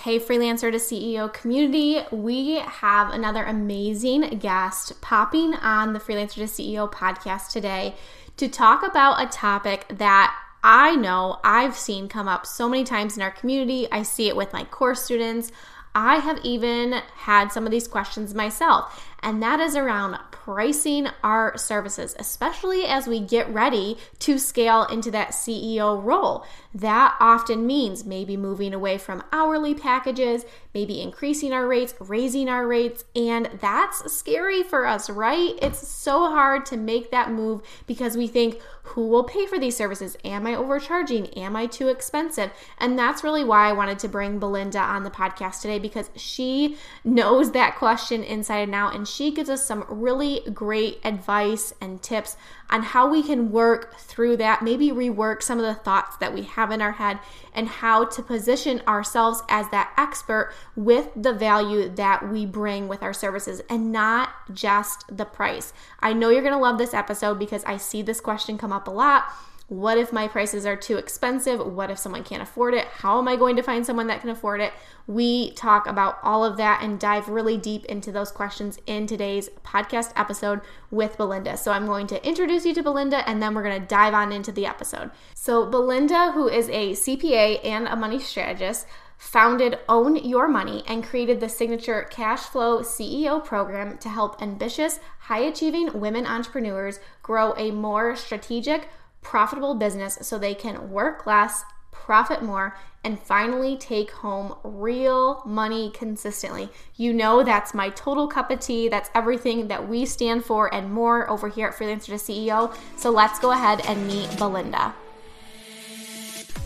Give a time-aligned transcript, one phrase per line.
[0.00, 2.02] Hey, Freelancer to CEO community.
[2.12, 7.94] We have another amazing guest popping on the Freelancer to CEO podcast today
[8.36, 13.16] to talk about a topic that I know I've seen come up so many times
[13.16, 13.88] in our community.
[13.90, 15.50] I see it with my course students.
[15.94, 21.58] I have even had some of these questions myself, and that is around pricing our
[21.58, 26.46] services, especially as we get ready to scale into that CEO role.
[26.72, 32.68] That often means maybe moving away from hourly packages, maybe increasing our rates, raising our
[32.68, 35.58] rates, and that's scary for us, right?
[35.60, 39.76] It's so hard to make that move because we think, who will pay for these
[39.76, 40.16] services?
[40.24, 41.26] Am I overcharging?
[41.34, 42.50] Am I too expensive?
[42.78, 46.76] And that's really why I wanted to bring Belinda on the podcast today because she
[47.04, 52.02] knows that question inside and out and she gives us some really great advice and
[52.02, 52.36] tips
[52.70, 56.42] on how we can work through that, maybe rework some of the thoughts that we
[56.42, 57.18] have in our head,
[57.54, 63.02] and how to position ourselves as that expert with the value that we bring with
[63.02, 65.72] our services and not just the price.
[66.00, 68.90] I know you're gonna love this episode because I see this question come up a
[68.90, 69.32] lot.
[69.68, 71.58] What if my prices are too expensive?
[71.58, 72.86] What if someone can't afford it?
[72.86, 74.72] How am I going to find someone that can afford it?
[75.08, 79.48] We talk about all of that and dive really deep into those questions in today's
[79.64, 80.60] podcast episode
[80.92, 81.56] with Belinda.
[81.56, 84.30] So I'm going to introduce you to Belinda and then we're going to dive on
[84.30, 85.10] into the episode.
[85.34, 88.86] So, Belinda, who is a CPA and a money strategist,
[89.18, 95.00] founded Own Your Money and created the signature Cash Flow CEO program to help ambitious,
[95.26, 98.88] high achieving women entrepreneurs grow a more strategic,
[99.22, 105.90] profitable business so they can work less, profit more, and finally take home real money
[105.90, 106.68] consistently.
[106.94, 108.88] You know, that's my total cup of tea.
[108.88, 112.76] That's everything that we stand for and more over here at Freelancer to CEO.
[112.96, 114.94] So let's go ahead and meet Belinda.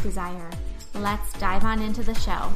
[0.00, 0.50] desire.
[0.94, 2.52] Let's dive on into the show.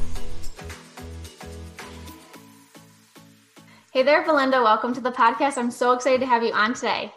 [3.91, 4.61] Hey there, Belinda.
[4.61, 5.57] Welcome to the podcast.
[5.57, 7.11] I'm so excited to have you on today.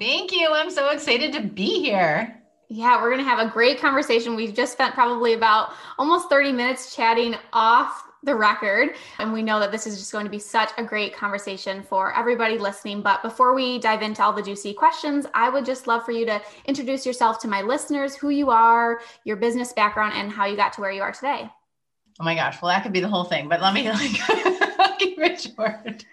[0.00, 0.48] Thank you.
[0.52, 2.40] I'm so excited to be here.
[2.68, 4.34] Yeah, we're going to have a great conversation.
[4.34, 8.94] We've just spent probably about almost 30 minutes chatting off the record.
[9.18, 12.16] And we know that this is just going to be such a great conversation for
[12.16, 13.02] everybody listening.
[13.02, 16.26] But before we dive into all the juicy questions, I would just love for you
[16.26, 20.56] to introduce yourself to my listeners, who you are, your business background, and how you
[20.56, 21.48] got to where you are today.
[22.20, 22.62] Oh my gosh.
[22.62, 26.04] Well, that could be the whole thing, but let me like keep it short.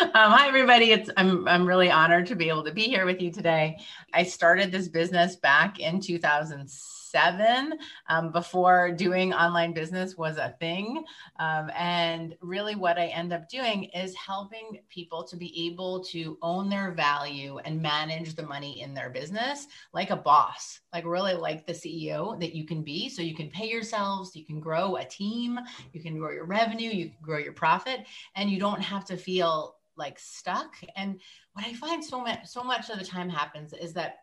[0.00, 0.92] Um, hi, everybody.
[0.92, 3.78] It's I'm I'm really honored to be able to be here with you today.
[4.14, 7.74] I started this business back in 2006 seven
[8.08, 11.04] um, before doing online business was a thing.
[11.38, 16.38] Um, and really, what I end up doing is helping people to be able to
[16.42, 21.34] own their value and manage the money in their business like a boss, like really
[21.34, 23.08] like the CEO that you can be.
[23.08, 25.60] So you can pay yourselves, you can grow a team,
[25.92, 28.00] you can grow your revenue, you can grow your profit,
[28.34, 30.74] and you don't have to feel like stuck.
[30.96, 31.20] And
[31.52, 34.21] what I find so much so much of the time happens is that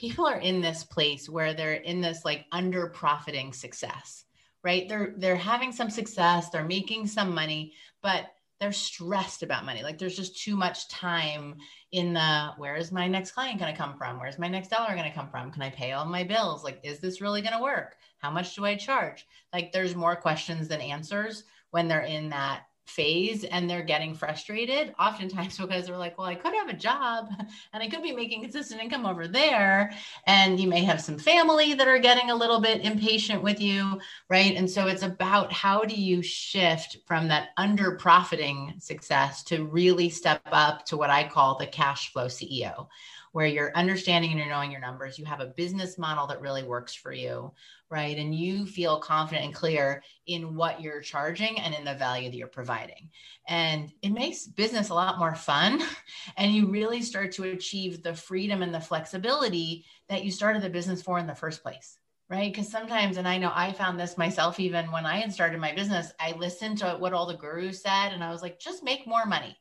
[0.00, 4.24] people are in this place where they're in this like under profiting success
[4.62, 4.88] right?
[4.88, 8.26] They're they're having some success they're making some money but
[8.60, 9.82] they're stressed about money.
[9.82, 11.56] Like there's just too much time
[11.92, 14.20] in the where is my next client going to come from?
[14.20, 15.50] Where's my next dollar going to come from?
[15.50, 16.62] Can i pay all my bills?
[16.62, 17.96] Like is this really going to work?
[18.18, 19.26] How much do i charge?
[19.52, 24.92] Like there's more questions than answers when they're in that phase and they're getting frustrated
[24.98, 27.28] oftentimes because they're like well i could have a job
[27.72, 29.92] and i could be making consistent income over there
[30.26, 34.00] and you may have some family that are getting a little bit impatient with you
[34.28, 34.54] right?
[34.56, 40.08] And so it's about how do you shift from that under profiting success to really
[40.08, 42.86] step up to what i call the cash flow ceo
[43.32, 46.62] where you're understanding and you're knowing your numbers you have a business model that really
[46.62, 47.52] works for you
[47.90, 48.16] right?
[48.16, 52.36] And you feel confident and clear in what you're charging and in the value that
[52.36, 53.10] you're providing.
[53.48, 55.82] And it makes business a lot more fun.
[56.36, 60.70] And you really start to achieve the freedom and the flexibility that you started the
[60.70, 61.98] business for in the first place.
[62.28, 62.52] Right.
[62.52, 65.74] Because sometimes, and I know I found this myself, even when I had started my
[65.74, 69.06] business, I listened to what all the gurus said and I was like, just make
[69.06, 69.56] more money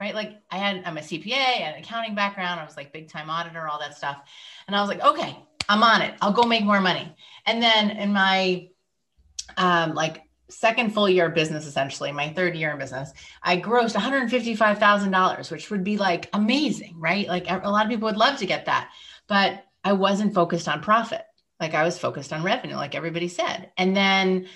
[0.00, 0.14] right?
[0.14, 2.58] Like I had, I'm a CPA and accounting background.
[2.58, 4.18] I was like big time auditor, all that stuff.
[4.66, 5.36] And I was like, okay,
[5.68, 6.14] I'm on it.
[6.20, 7.14] I'll go make more money.
[7.46, 8.68] And then in my
[9.56, 13.12] um, like second full year of business, essentially my third year in business,
[13.42, 17.28] I grossed $155,000, which would be like amazing, right?
[17.28, 18.90] Like a lot of people would love to get that,
[19.28, 21.22] but I wasn't focused on profit.
[21.60, 23.70] Like I was focused on revenue, like everybody said.
[23.76, 24.46] And then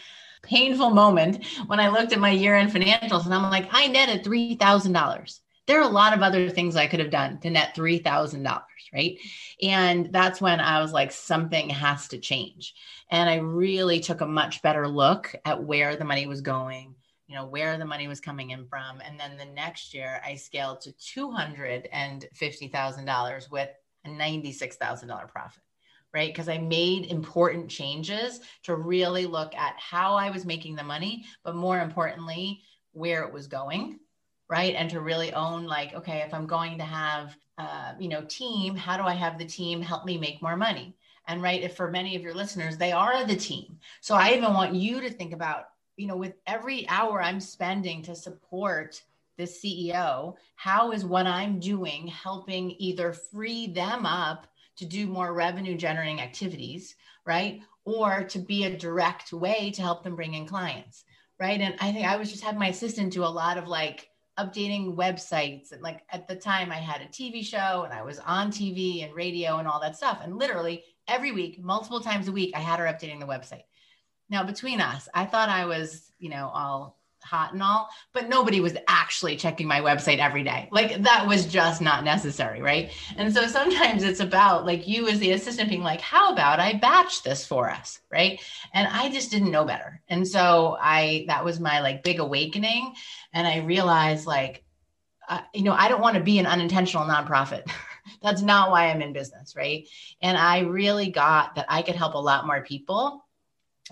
[0.44, 4.24] painful moment when I looked at my year end financials and I'm like, I netted
[4.24, 8.62] $3,000 there are a lot of other things I could have done to net $3,000,
[8.92, 9.18] right?
[9.62, 12.74] And that's when I was like, something has to change.
[13.10, 16.94] And I really took a much better look at where the money was going,
[17.26, 19.00] you know, where the money was coming in from.
[19.00, 23.70] And then the next year, I scaled to $250,000 with
[24.04, 25.63] a $96,000 profit
[26.14, 26.32] right?
[26.32, 31.24] Because I made important changes to really look at how I was making the money,
[31.42, 32.62] but more importantly,
[32.92, 33.98] where it was going
[34.48, 34.74] right?
[34.74, 38.74] And to really own like okay if i'm going to have uh, you know team
[38.74, 40.94] how do i have the team help me make more money?
[41.26, 43.78] And right if for many of your listeners they are the team.
[44.00, 48.02] So i even want you to think about you know with every hour i'm spending
[48.02, 49.02] to support
[49.36, 54.46] the ceo how is what i'm doing helping either free them up
[54.76, 56.94] to do more revenue generating activities
[57.26, 57.62] right?
[57.86, 61.04] Or to be a direct way to help them bring in clients
[61.40, 61.60] right?
[61.60, 64.96] And i think i was just having my assistant do a lot of like updating
[64.96, 65.72] websites.
[65.72, 69.04] And like at the time I had a TV show and I was on TV
[69.04, 70.20] and radio and all that stuff.
[70.22, 73.64] And literally every week multiple times a week I had her updating the website.
[74.28, 78.60] Now between us I thought I was, you know, all hot and all, but nobody
[78.60, 80.68] was actually checking my website every day.
[80.70, 82.92] Like that was just not necessary, right?
[83.16, 86.74] And so sometimes it's about like you as the assistant being like, how about I
[86.74, 88.40] batch this for us, right?
[88.72, 90.00] And I just didn't know better.
[90.08, 92.94] And so I that was my like big awakening
[93.32, 94.64] and I realized like
[95.28, 97.66] uh, you know, I don't want to be an unintentional nonprofit.
[98.22, 99.88] That's not why I'm in business, right?
[100.20, 103.23] And I really got that I could help a lot more people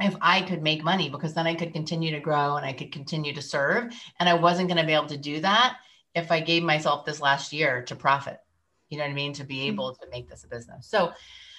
[0.00, 2.92] if I could make money because then I could continue to grow and I could
[2.92, 3.92] continue to serve.
[4.18, 5.76] And I wasn't going to be able to do that
[6.14, 8.38] if I gave myself this last year to profit.
[8.88, 9.32] You know what I mean?
[9.34, 9.72] To be mm-hmm.
[9.74, 10.86] able to make this a business.
[10.88, 11.12] So,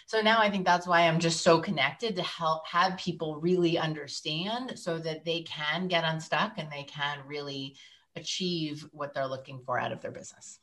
[0.06, 3.78] so now I think that's why I'm just so connected to help have people really
[3.78, 7.76] understand so that they can get unstuck and they can really
[8.16, 10.60] achieve what they're looking for out of their business.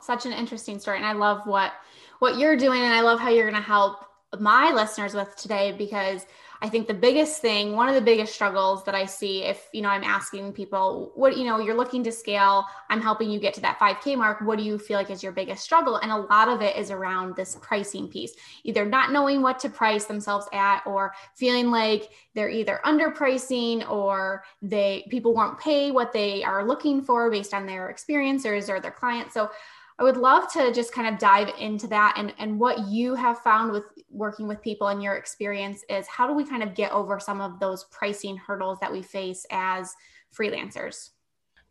[0.00, 0.96] Such an interesting story.
[0.96, 1.72] And I love what
[2.18, 4.04] what you're doing and I love how you're going to help
[4.38, 6.26] my listeners with today because
[6.62, 9.82] I think the biggest thing, one of the biggest struggles that I see if, you
[9.82, 13.52] know, I'm asking people, what, you know, you're looking to scale, I'm helping you get
[13.54, 14.40] to that 5K mark.
[14.42, 15.96] What do you feel like is your biggest struggle?
[15.96, 19.68] And a lot of it is around this pricing piece, either not knowing what to
[19.68, 26.12] price themselves at or feeling like they're either underpricing or they, people won't pay what
[26.12, 29.34] they are looking for based on their experiences or their clients.
[29.34, 29.50] So
[30.02, 33.38] I would love to just kind of dive into that and, and what you have
[33.38, 36.90] found with working with people and your experience is how do we kind of get
[36.90, 39.94] over some of those pricing hurdles that we face as
[40.36, 41.10] freelancers?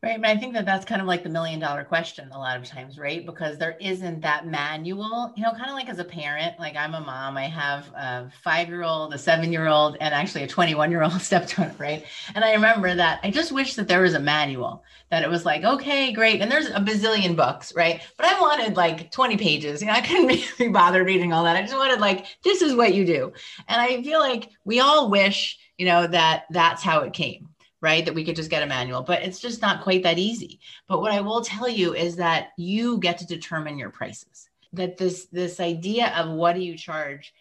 [0.03, 0.19] Right.
[0.19, 2.65] But I think that that's kind of like the million dollar question a lot of
[2.65, 3.23] times, right?
[3.23, 6.95] Because there isn't that manual, you know, kind of like as a parent, like I'm
[6.95, 10.47] a mom, I have a five year old, a seven year old, and actually a
[10.47, 12.03] 21 year old stepdaughter, right?
[12.33, 15.45] And I remember that I just wish that there was a manual that it was
[15.45, 16.41] like, okay, great.
[16.41, 18.01] And there's a bazillion books, right?
[18.17, 19.81] But I wanted like 20 pages.
[19.81, 21.57] You know, I couldn't be bothered reading all that.
[21.57, 23.33] I just wanted like, this is what you do.
[23.67, 27.50] And I feel like we all wish, you know, that that's how it came
[27.81, 28.05] right?
[28.05, 30.59] That we could just get a manual, but it's just not quite that easy.
[30.87, 34.49] But what I will tell you is that you get to determine your prices.
[34.73, 37.33] That this this idea of what do you charge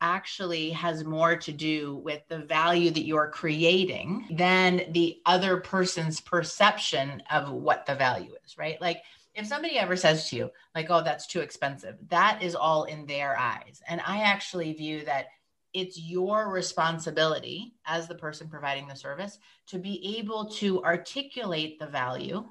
[0.00, 6.20] actually has more to do with the value that you're creating than the other person's
[6.20, 8.80] perception of what the value is, right?
[8.80, 9.02] Like
[9.34, 13.06] if somebody ever says to you like oh that's too expensive, that is all in
[13.06, 13.80] their eyes.
[13.88, 15.26] And I actually view that
[15.74, 21.86] it's your responsibility as the person providing the service to be able to articulate the
[21.86, 22.44] value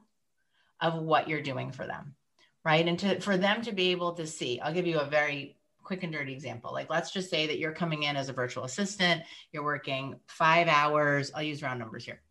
[0.80, 2.16] of what you're doing for them
[2.64, 2.88] right?
[2.88, 6.04] And to for them to be able to see i'll give you a very quick
[6.04, 6.72] and dirty example.
[6.72, 10.68] Like let's just say that you're coming in as a virtual assistant you're working five
[10.68, 12.22] hours i'll use round numbers here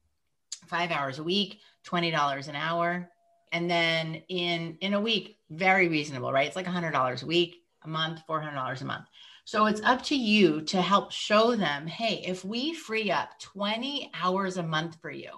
[0.66, 3.11] five hours a week $20 an hour.
[3.52, 6.47] And then in in a week very reasonable right?
[6.47, 9.06] It's like $100 a week a month $400 a month
[9.44, 14.11] so it's up to you to help show them hey if we free up 20
[14.14, 15.30] hours a month for you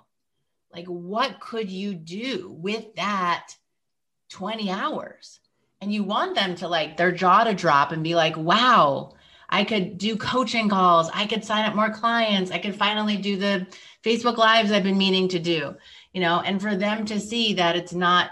[0.73, 3.55] like what could you do with that
[4.31, 5.41] 20 hours?
[5.81, 9.13] And you want them to like their jaw to drop and be like wow
[9.49, 11.11] i could do coaching calls.
[11.13, 12.51] I could sign up more clients.
[12.51, 13.67] I could finally do the
[14.03, 15.77] facebook lives i've been meaning to do
[16.13, 16.41] you know?
[16.41, 18.31] And for them to see that it's not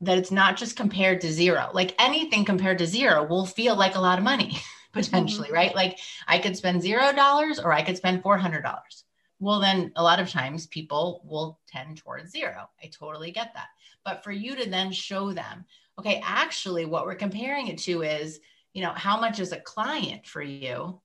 [0.00, 1.70] that it's not just compared to zero.
[1.72, 4.58] Like anything compared to zero will feel like a lot of money
[4.92, 5.54] potentially mm-hmm.
[5.54, 5.74] right?
[5.74, 9.04] Like i could spend zero dollars or i could spend four hundred dollars.
[9.38, 12.68] Well then a lot of times people will tend towards zero.
[12.82, 13.68] I totally get that.
[14.04, 15.64] But for you to then show them
[15.98, 18.40] okay actually what we're comparing it to is
[18.74, 21.00] you know how much is a client for you?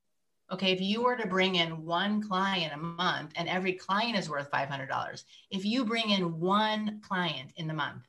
[0.52, 4.30] Okay if you were to bring in one client a month and every client is
[4.30, 8.06] worth $500 if you bring in one client in the month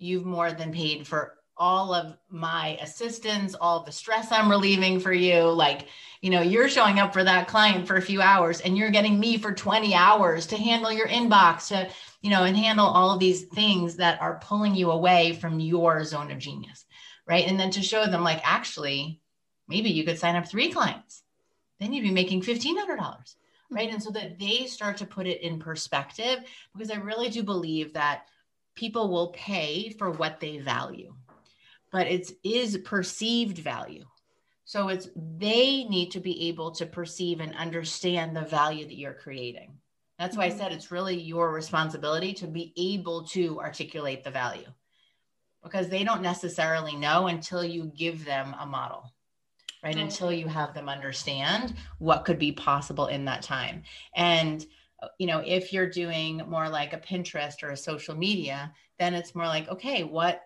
[0.00, 5.12] you've more than paid for all of my assistance, all the stress I'm relieving for
[5.12, 5.42] you.
[5.42, 5.88] Like,
[6.22, 9.20] you know, you're showing up for that client for a few hours and you're getting
[9.20, 11.90] me for 20 hours to handle your inbox, to,
[12.22, 16.02] you know, and handle all of these things that are pulling you away from your
[16.02, 16.86] zone of genius.
[17.26, 17.46] Right.
[17.46, 19.20] And then to show them, like, actually,
[19.68, 21.22] maybe you could sign up three clients,
[21.78, 23.34] then you'd be making $1,500.
[23.70, 23.90] Right.
[23.92, 26.40] And so that they start to put it in perspective,
[26.72, 28.22] because I really do believe that
[28.74, 31.14] people will pay for what they value
[31.90, 34.04] but it is is perceived value.
[34.64, 39.14] So it's they need to be able to perceive and understand the value that you're
[39.14, 39.74] creating.
[40.18, 40.58] That's why I mm-hmm.
[40.58, 44.68] said it's really your responsibility to be able to articulate the value
[45.62, 49.12] because they don't necessarily know until you give them a model,
[49.82, 49.96] right?
[49.96, 53.82] Until you have them understand what could be possible in that time.
[54.14, 54.64] And,
[55.18, 59.34] you know, if you're doing more like a Pinterest or a social media, then it's
[59.34, 60.42] more like, okay, what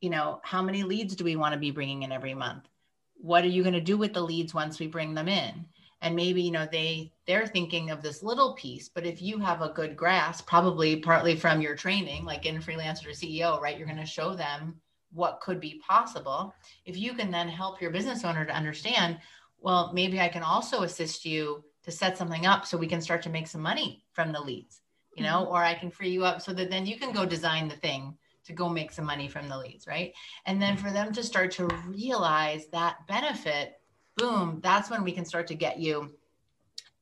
[0.00, 2.68] you know, how many leads do we want to be bringing in every month?
[3.16, 5.64] What are you going to do with the leads once we bring them in?
[6.02, 9.62] And maybe, you know, they they're thinking of this little piece, but if you have
[9.62, 13.78] a good grasp, probably partly from your training, like in freelancer CEO, right?
[13.78, 14.78] You're going to show them
[15.14, 16.54] what could be possible.
[16.84, 19.18] If you can then help your business owner to understand,
[19.58, 23.22] well, maybe I can also assist you to set something up so we can start
[23.22, 24.80] to make some money from the leads,
[25.14, 25.52] you know, mm-hmm.
[25.52, 28.16] or I can free you up so that then you can go design the thing
[28.44, 30.12] to go make some money from the leads, right?
[30.46, 33.80] And then for them to start to realize that benefit,
[34.16, 36.14] boom, that's when we can start to get you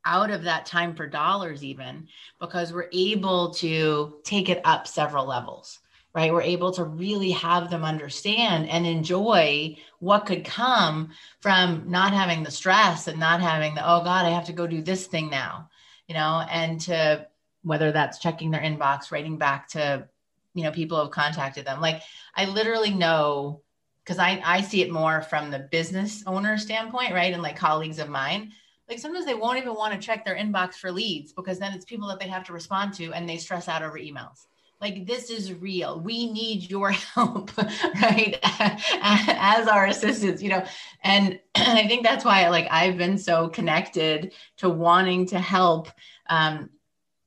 [0.05, 2.09] out of that time for dollars, even
[2.41, 5.81] because we're able to take it up several levels
[6.15, 6.33] right?
[6.33, 12.43] We're able to really have them understand and enjoy what could come from not having
[12.43, 15.31] the stress and not having the, oh God, I have to go do this thing
[15.31, 15.71] now,
[16.07, 17.27] you know, and to
[17.63, 20.09] whether that's checking their inbox, writing back to
[20.55, 21.81] you know people who have contacted them.
[21.81, 22.03] Like
[22.35, 23.63] i literally know
[24.05, 27.33] because I, I see it more from the business owner standpoint right?
[27.33, 28.53] And like colleagues of mine.
[28.89, 31.85] Like sometimes they won't even want to check their inbox for leads because then it's
[31.85, 34.47] people that they have to respond to and they stress out over emails
[34.83, 40.65] like this is real we need your help right as our assistants you know
[41.05, 45.89] and, and i think that's why like i've been so connected to wanting to help
[46.29, 46.71] um,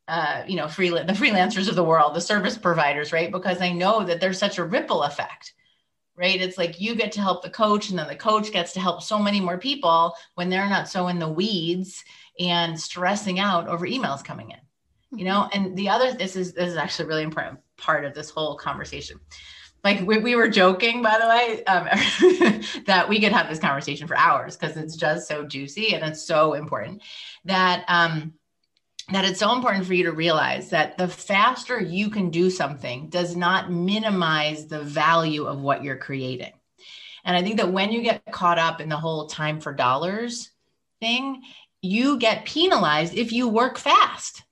[0.07, 3.31] uh, you know, free the freelancers of the world, the service providers, right?
[3.31, 5.53] Because I know that there's such a ripple effect,
[6.15, 6.39] right?
[6.39, 9.01] It's like you get to help the coach, and then the coach gets to help
[9.01, 12.03] so many more people when they're not so in the weeds
[12.39, 14.59] and stressing out over emails coming in,
[15.17, 15.49] you know.
[15.53, 18.55] And the other, this is this is actually a really important part of this whole
[18.55, 19.19] conversation.
[19.83, 21.83] Like we, we were joking, by the way, um,
[22.85, 26.23] that we could have this conversation for hours because it's just so juicy and it's
[26.23, 27.03] so important
[27.45, 28.33] that um,
[29.11, 33.09] that it's so important for you to realize that the faster you can do something
[33.09, 36.53] does not minimize the value of what you're creating.
[37.23, 40.51] And I think that when you get caught up in the whole time for dollars
[40.99, 41.43] thing,
[41.81, 44.43] you get penalized if you work fast,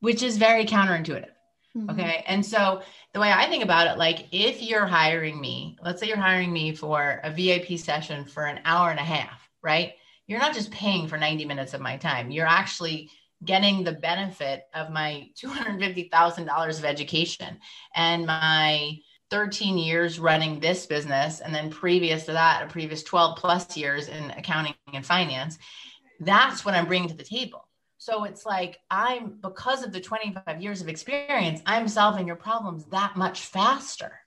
[0.00, 1.30] which is very counterintuitive.
[1.76, 1.90] Mm-hmm.
[1.90, 2.24] Okay.
[2.26, 6.08] And so the way I think about it, like if you're hiring me, let's say
[6.08, 9.92] you're hiring me for a VIP session for an hour and a half, right?
[10.26, 12.30] You're not just paying for 90 minutes of my time.
[12.30, 13.10] You're actually
[13.44, 17.58] getting the benefit of my $250,000 of education
[17.94, 18.98] and my
[19.30, 24.08] 13 years running this business and then previous to that a previous 12 plus years
[24.08, 25.58] in accounting and finance
[26.20, 27.67] that's what i'm bringing to the table
[27.98, 32.84] so it's like i'm because of the 25 years of experience i'm solving your problems
[32.86, 34.20] that much faster.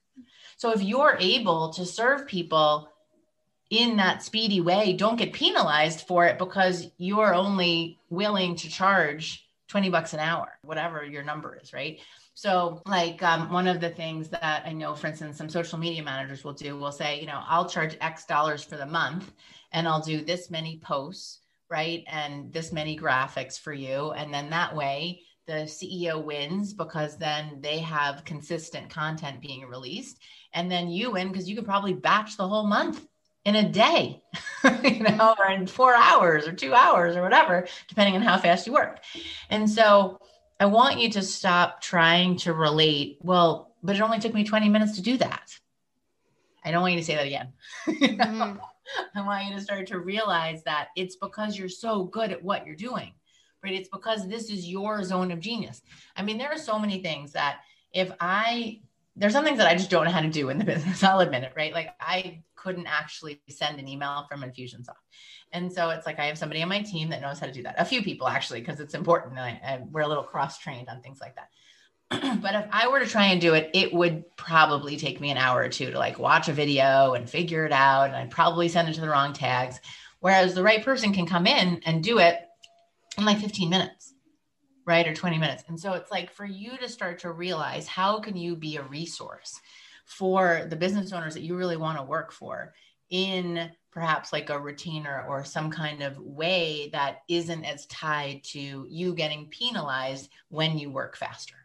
[0.56, 2.88] So if you're able to serve people
[3.70, 9.48] in that speedy way don't get penalized for it because you're only willing to charge
[9.68, 11.98] 20 bucks an hour whatever your number is right?
[12.34, 16.02] So, like um, one of the things that I know, for instance, some social media
[16.02, 19.32] managers will do will say, you know, I'll charge X dollars for the month
[19.72, 21.40] and I'll do this many posts,
[21.72, 22.04] right?
[22.06, 24.12] And this many graphics for you.
[24.12, 30.18] And then that way, the CEO wins because then they have consistent content being released.
[30.52, 33.04] And then you win because you could probably batch the whole month
[33.46, 34.22] in a day,
[34.84, 38.66] you know, or in four hours or two hours or whatever, depending on how fast
[38.66, 39.00] you work.
[39.50, 40.20] And so,
[40.60, 43.18] I want you to stop trying to relate.
[43.20, 45.58] Well, but it only took me 20 minutes to do that.
[46.64, 47.52] I don't want you to say that again.
[47.88, 48.58] mm-hmm.
[49.14, 52.66] I want you to start to realize that it's because you're so good at what
[52.66, 53.12] you're doing,
[53.62, 53.74] right?
[53.74, 55.82] It's because this is your zone of genius.
[56.16, 57.60] I mean, there are so many things that
[57.92, 58.80] if I,
[59.16, 61.02] there's some things that I just don't know how to do in the business.
[61.02, 61.72] I'll admit it, right?
[61.72, 64.96] Like I couldn't actually send an email from Infusionsoft.
[65.52, 67.62] And so it's like I have somebody on my team that knows how to do
[67.64, 67.74] that.
[67.78, 69.38] A few people actually, because it's important.
[69.38, 71.48] I, I, we're a little cross trained on things like that.
[72.42, 75.38] but if I were to try and do it, it would probably take me an
[75.38, 78.08] hour or two to like watch a video and figure it out.
[78.08, 79.80] And I'd probably send it to the wrong tags.
[80.20, 82.40] Whereas the right person can come in and do it
[83.18, 84.14] in like 15 minutes,
[84.86, 85.06] right?
[85.06, 85.64] Or 20 minutes.
[85.68, 88.82] And so it's like for you to start to realize how can you be a
[88.82, 89.60] resource
[90.04, 92.74] for the business owners that you really want to work for
[93.10, 98.86] in perhaps like a retainer or some kind of way that isn't as tied to
[98.88, 101.61] you getting penalized when you work faster.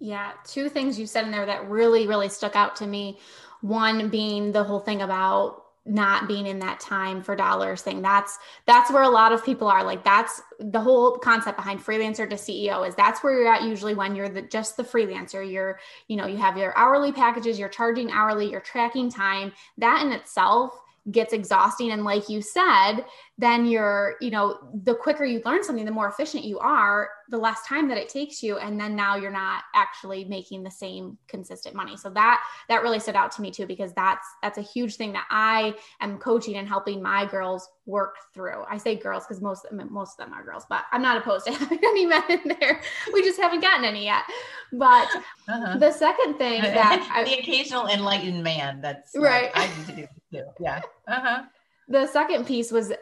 [0.00, 3.18] Yeah, two things you said in there that really, really stuck out to me.
[3.60, 8.00] One being the whole thing about not being in that time for dollars thing.
[8.02, 9.84] That's that's where a lot of people are.
[9.84, 13.94] Like that's the whole concept behind freelancer to ceo is that's where you're at usually
[13.94, 15.50] when you're the just the freelancer.
[15.50, 15.78] You're
[16.08, 19.52] you know you have your hourly packages you're charging hourly you're tracking time.
[19.78, 20.78] That in itself
[21.10, 21.90] gets exhausting.
[21.92, 23.04] And like you said
[23.40, 27.38] then you're you know the quicker you learn something the more efficient you are the
[27.38, 28.58] less time that it takes you.
[28.58, 31.96] And then now you're not actually making the same consistent money.
[31.96, 35.12] So that that really stood out to me too because that's that's a huge thing
[35.12, 38.64] that i am coaching and helping my girls work through.
[38.70, 41.52] I say girls because most most of them are girls but i'm not opposed to
[41.54, 42.82] having any men in there.
[43.12, 44.24] We just haven't gotten any yet
[44.72, 45.08] but
[45.48, 45.78] uh-huh.
[45.78, 49.54] the second thing that the I, occasional enlightened man that's right.
[49.54, 50.44] like, i need to do too.
[50.60, 50.80] Yeah.
[51.08, 51.42] Uh-huh.
[51.88, 52.92] The second piece was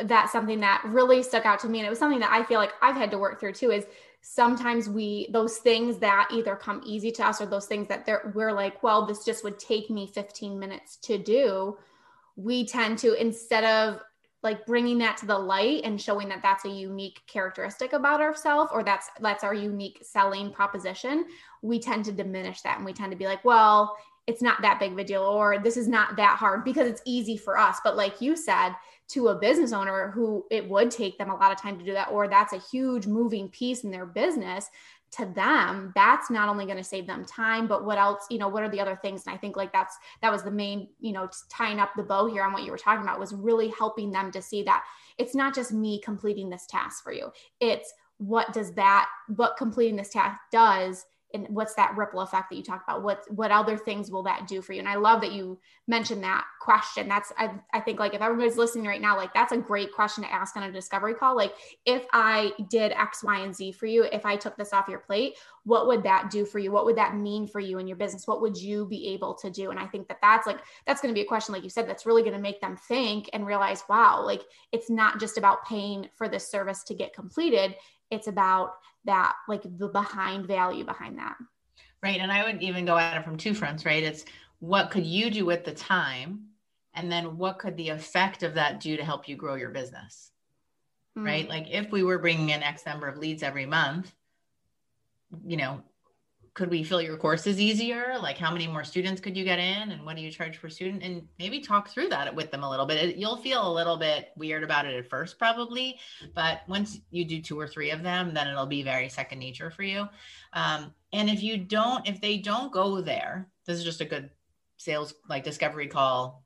[0.00, 2.60] that something that really stuck out to me and it was something that i feel
[2.60, 3.86] like i've had to work through too is
[4.28, 8.52] sometimes we those things that either come easy to us or those things that we're
[8.52, 11.78] like well this just would take me 15 minutes to do.
[12.34, 14.00] We tend to instead of
[14.42, 18.70] like bringing that to the light and showing that that's a unique characteristic about ourselves
[18.72, 21.24] or that's that's our unique selling proposition
[21.62, 23.96] we tend to diminish that and we tend to be like well
[24.26, 27.02] it's not that big of a deal or this is not that hard because it's
[27.04, 27.78] easy for us.
[27.84, 28.74] But like you said
[29.08, 31.92] to a business owner who it would take them a lot of time to do
[31.92, 34.68] that, or that's a huge moving piece in their business,
[35.12, 38.48] to them, that's not only going to save them time, but what else, you know,
[38.48, 39.24] what are the other things?
[39.26, 42.26] And I think like that's, that was the main, you know, tying up the bow
[42.26, 44.84] here on what you were talking about was really helping them to see that
[45.18, 47.30] it's not just me completing this task for you.
[47.60, 52.56] It's what does that, what completing this task does and what's that ripple effect that
[52.56, 53.02] you talk about?
[53.02, 54.78] What what other things will that do for you?
[54.78, 57.08] And i love that you mentioned that question.
[57.08, 60.24] That's I, I think like if everybody's listening right now like that's a great question
[60.24, 61.36] to ask on a discovery call.
[61.36, 64.88] Like if i did x y and z for you if i took this off
[64.88, 65.34] your plate
[65.64, 66.70] what would that do for you?
[66.70, 68.28] What would that mean for you and your business?
[68.28, 69.70] What would you be able to do?
[69.70, 71.88] And i think that that's like that's going to be a question like you said
[71.88, 75.66] that's really going to make them think and realize wow like it's not just about
[75.66, 77.74] paying for this service to get completed.
[78.10, 78.74] It's about
[79.06, 81.36] that like the behind value behind that.
[82.02, 84.02] Right and i would even go at it from two fronts right?
[84.02, 84.24] It's
[84.58, 86.44] what could you do at the time
[86.94, 90.30] and then what could the effect of that do to help you grow your business?
[91.16, 91.24] Mm.
[91.24, 94.12] right like if we were bringing in x number of leads every month
[95.46, 95.82] you know
[96.56, 98.16] could we fill your courses easier?
[98.18, 100.70] Like how many more students could you get in and what do you charge per
[100.70, 101.02] student?
[101.02, 103.16] And maybe talk through that with them a little bit.
[103.16, 105.98] You'll feel a little bit weird about it at first probably
[106.34, 109.70] but once you do two or three of them then it'll be very second nature
[109.70, 110.08] for you.
[110.54, 114.30] Um, and if you don't if they don't go there this is just a good
[114.78, 116.42] sales like discovery call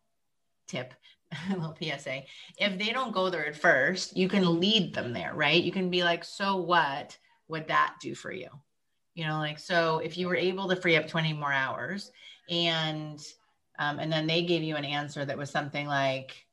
[0.67, 0.93] tip
[1.51, 2.25] a little psa
[2.59, 5.63] if they don't go there at first you can lead them there right?
[5.63, 8.49] You can be like so what would that do for you
[9.15, 12.11] You know, like, so if you were able to free up 20 more hours
[12.49, 13.21] and,
[13.79, 16.47] um, and then they gave you an answer that was something like,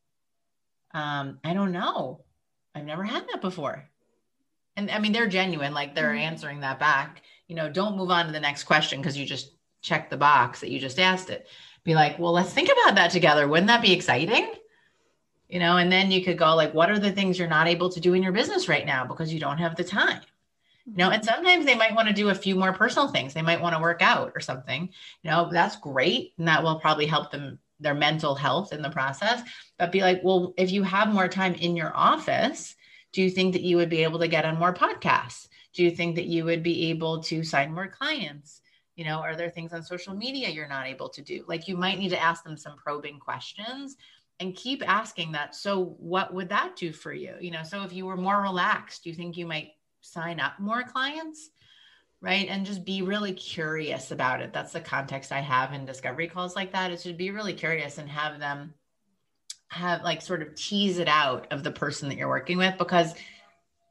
[0.93, 2.21] um, I don't know.
[2.73, 3.87] I've never had that before.
[4.75, 6.19] And I mean, they're genuine, like they're mm-hmm.
[6.19, 7.23] answering that back.
[7.47, 10.59] You know, don't move on to the next question because you just checked the box
[10.61, 11.47] that you just asked it.
[11.83, 13.47] Be like, well, let's think about that together.
[13.47, 14.51] Wouldn't that be exciting?
[15.49, 17.89] You know, and then you could go like, what are the things you're not able
[17.89, 20.21] to do in your business right now because you don't have the time?
[20.87, 21.35] You know, and mm-hmm.
[21.35, 23.33] sometimes they might want to do a few more personal things.
[23.33, 24.89] They might want to work out or something.
[25.21, 26.33] You know, that's great.
[26.37, 29.41] And that will probably help them their mental health in the process.
[29.77, 32.75] But be like, well, if you have more time in your office,
[33.11, 35.47] do you think that you would be able to get on more podcasts?
[35.73, 38.61] Do you think that you would be able to sign more clients?
[38.95, 41.43] You know, are there things on social media you're not able to do?
[41.47, 43.95] Like you might need to ask them some probing questions
[44.39, 45.53] and keep asking that.
[45.55, 47.35] So, what would that do for you?
[47.39, 50.59] You know, so if you were more relaxed, do you think you might sign up
[50.59, 51.49] more clients?
[52.19, 52.47] Right.
[52.49, 54.51] And just be really curious about it.
[54.51, 57.99] That's the context I have in discovery calls like that is to be really curious
[57.99, 58.73] and have them
[59.69, 63.13] have like sort of tease it out of the person that you're working with because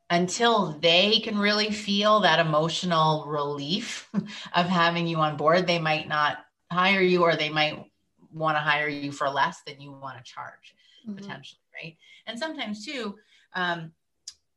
[0.08, 4.08] until they can really feel that emotional relief
[4.54, 6.38] of having you on board, they might not
[6.70, 7.84] hire you or they might
[8.32, 10.74] want to hire you for less than you want to charge
[11.06, 11.16] mm-hmm.
[11.16, 11.96] potentially, right?
[12.26, 13.16] And sometimes too,
[13.54, 13.92] um,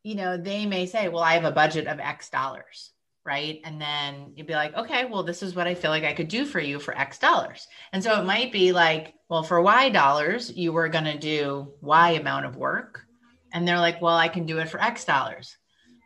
[0.03, 2.93] you know, they may say, well, I have a budget of X dollars
[3.29, 3.61] right?
[3.63, 6.29] And then you'd be like, okay, well, this is what I feel like I could
[6.29, 7.67] do for you for X dollars.
[7.93, 11.73] And so it might be like, well, for Y dollars, you were going to do
[11.81, 13.05] Y amount of work.
[13.53, 15.55] And they're like, well, I can do it for X dollars.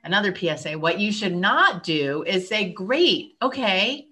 [0.03, 4.07] Another PSA, what you should not do is say, great, okay,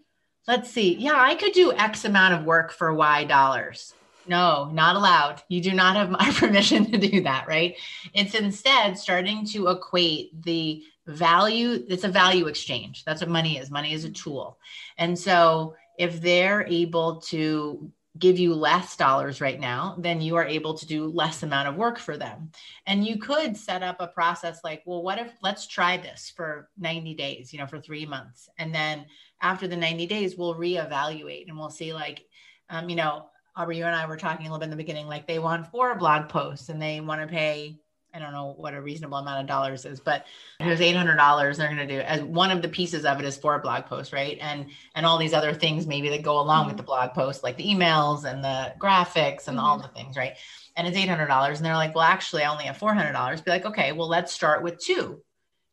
[0.48, 0.96] let's see.
[0.96, 3.94] Yeah, I could do X amount of work for Y dollars.
[4.28, 5.42] No, not allowed.
[5.48, 7.76] You do not have my permission to do that, right?
[8.14, 13.04] It's instead starting to equate the value it's a value exchange.
[13.06, 13.72] That's what money is.
[13.72, 14.58] Money is a tool.
[14.98, 20.46] And so if they're able to give you less dollars right now then you are
[20.46, 22.52] able to do less amount of work for them.
[22.86, 26.70] And you could set up a process like well what if let's try this for
[26.78, 28.50] 90 days you know for three months.
[28.58, 29.06] And then
[29.42, 32.26] after the 90 days we'll reevaluate and we'll see like
[32.70, 35.08] um, you know Aubrey, you and I were talking a little bit in the beginning,
[35.08, 37.80] like they want four blog posts and they want to pay
[38.14, 40.26] I don't know what a reasonable amount of dollars is, but
[40.60, 43.20] it was eight hundred dollars they're going to do as one of the pieces of
[43.20, 44.38] it is for a blog post, right?
[44.42, 46.70] And and all these other things maybe that go along mm-hmm.
[46.70, 49.60] with the blog post, like the emails and the graphics and mm-hmm.
[49.60, 50.34] all the things, right?
[50.76, 53.14] And it's eight hundred dollars, and they're like, well, actually, I only have four hundred
[53.14, 53.42] dollars.
[53.42, 55.22] Be like, okay, well, let's start with two,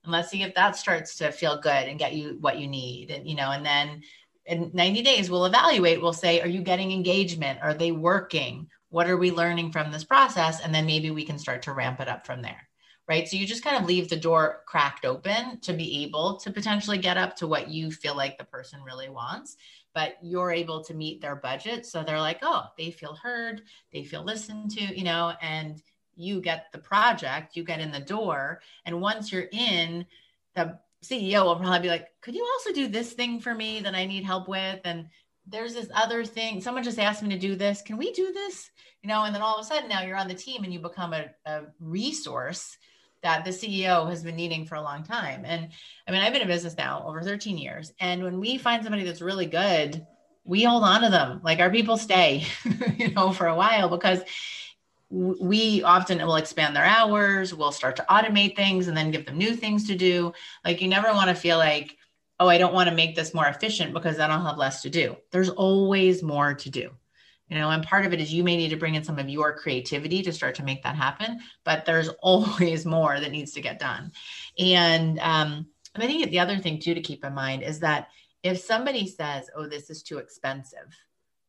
[0.04, 3.10] and let's see if that starts to feel good and get you what you need,
[3.10, 4.02] and you know, and then
[4.48, 6.02] in 90 days we'll evaluate.
[6.02, 7.60] We'll say are you getting engagement?
[7.62, 8.68] Are they working?
[8.90, 10.60] What are we learning from this process?
[10.60, 12.68] And then maybe we can start to ramp it up from there
[13.08, 13.26] right?
[13.26, 16.98] So you just kind of leave the door cracked open to be able to potentially
[16.98, 19.56] get up to what you feel like the person really wants.
[19.94, 21.86] But you're able to meet their budget.
[21.86, 23.62] So they're like oh they feel heard.
[23.92, 25.82] They feel listened to you know and
[26.14, 28.60] you get the project you get in the door.
[28.84, 30.04] And once you're in
[30.54, 33.94] the ceo will probably be like could you also do this thing for me that
[33.94, 35.06] i need help with and
[35.50, 36.60] there's this other thing.
[36.60, 37.82] Someone just asked me to do this.
[37.82, 38.70] Can we do this?
[39.02, 40.80] You know, and then all of a sudden now you're on the team and you
[40.80, 42.76] become a, a resource
[43.22, 45.42] that the CEO has been needing for a long time.
[45.44, 45.68] And
[46.06, 47.92] I mean, I've been in business now over 13 years.
[48.00, 50.06] And when we find somebody that's really good,
[50.44, 51.40] we hold on to them.
[51.42, 52.46] Like our people stay,
[52.96, 54.20] you know, for a while because
[55.10, 59.38] we often will expand their hours, we'll start to automate things and then give them
[59.38, 60.32] new things to do.
[60.64, 61.96] Like you never want to feel like,
[62.40, 64.90] oh, I don't want to make this more efficient because then I'll have less to
[64.90, 65.16] do.
[65.32, 66.90] There's always more to do.
[67.48, 69.28] You know, and part of it is you may need to bring in some of
[69.30, 73.62] your creativity to start to make that happen, but there's always more that needs to
[73.62, 74.12] get done.
[74.58, 78.08] And um, I think the other thing too to keep in mind is that
[78.42, 80.94] if somebody says, oh, this is too expensive,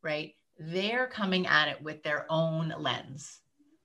[0.01, 0.35] right?
[0.57, 3.41] They're coming at it with their own lens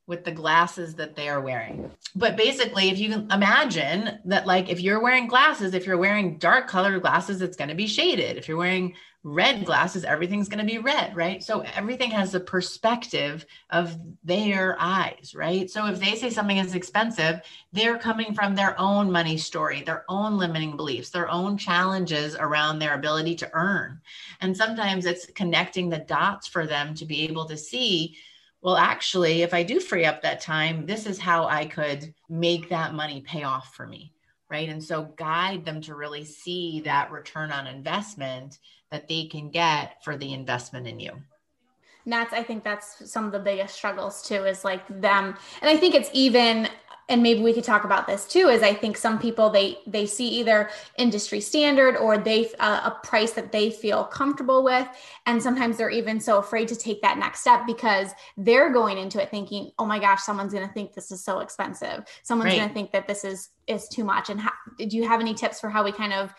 [0.06, 1.90] with the glasses that they are wearing.
[2.14, 6.38] But basically, if you can imagine that, like, if you're wearing glasses, if you're wearing
[6.38, 8.36] dark colored glasses, it's going to be shaded.
[8.36, 8.94] If you're wearing
[9.26, 11.42] red glasses, everything's going to be red, right?
[11.42, 15.70] So everything has the perspective of their eyes, right?
[15.70, 17.40] So if they say something is expensive,
[17.72, 22.78] they're coming from their own money story, their own limiting beliefs, their own challenges around
[22.78, 24.02] their ability to earn.
[24.42, 28.18] And sometimes it's connecting the dots for them to be able to see
[28.64, 32.70] well, actually, if I do free up that time, this is how I could make
[32.70, 34.14] that money pay off for me.
[34.50, 34.70] Right.
[34.70, 38.58] And so guide them to really see that return on investment
[38.90, 41.10] that they can get for the investment in you.
[41.10, 45.36] And that's, I think that's some of the biggest struggles too, is like them.
[45.60, 46.68] And I think it's even
[47.08, 50.06] and maybe we could talk about this too is i think some people they they
[50.06, 54.86] see either industry standard or they uh, a price that they feel comfortable with.
[55.26, 59.22] And sometimes they're even so afraid to take that next step because they're going into
[59.22, 62.04] it thinking oh my gosh someone's going to think this is so expensive.
[62.22, 62.58] Someone's right.
[62.58, 64.28] going to think that this is is too much.
[64.28, 66.34] And how, do you have any tips for how we kind of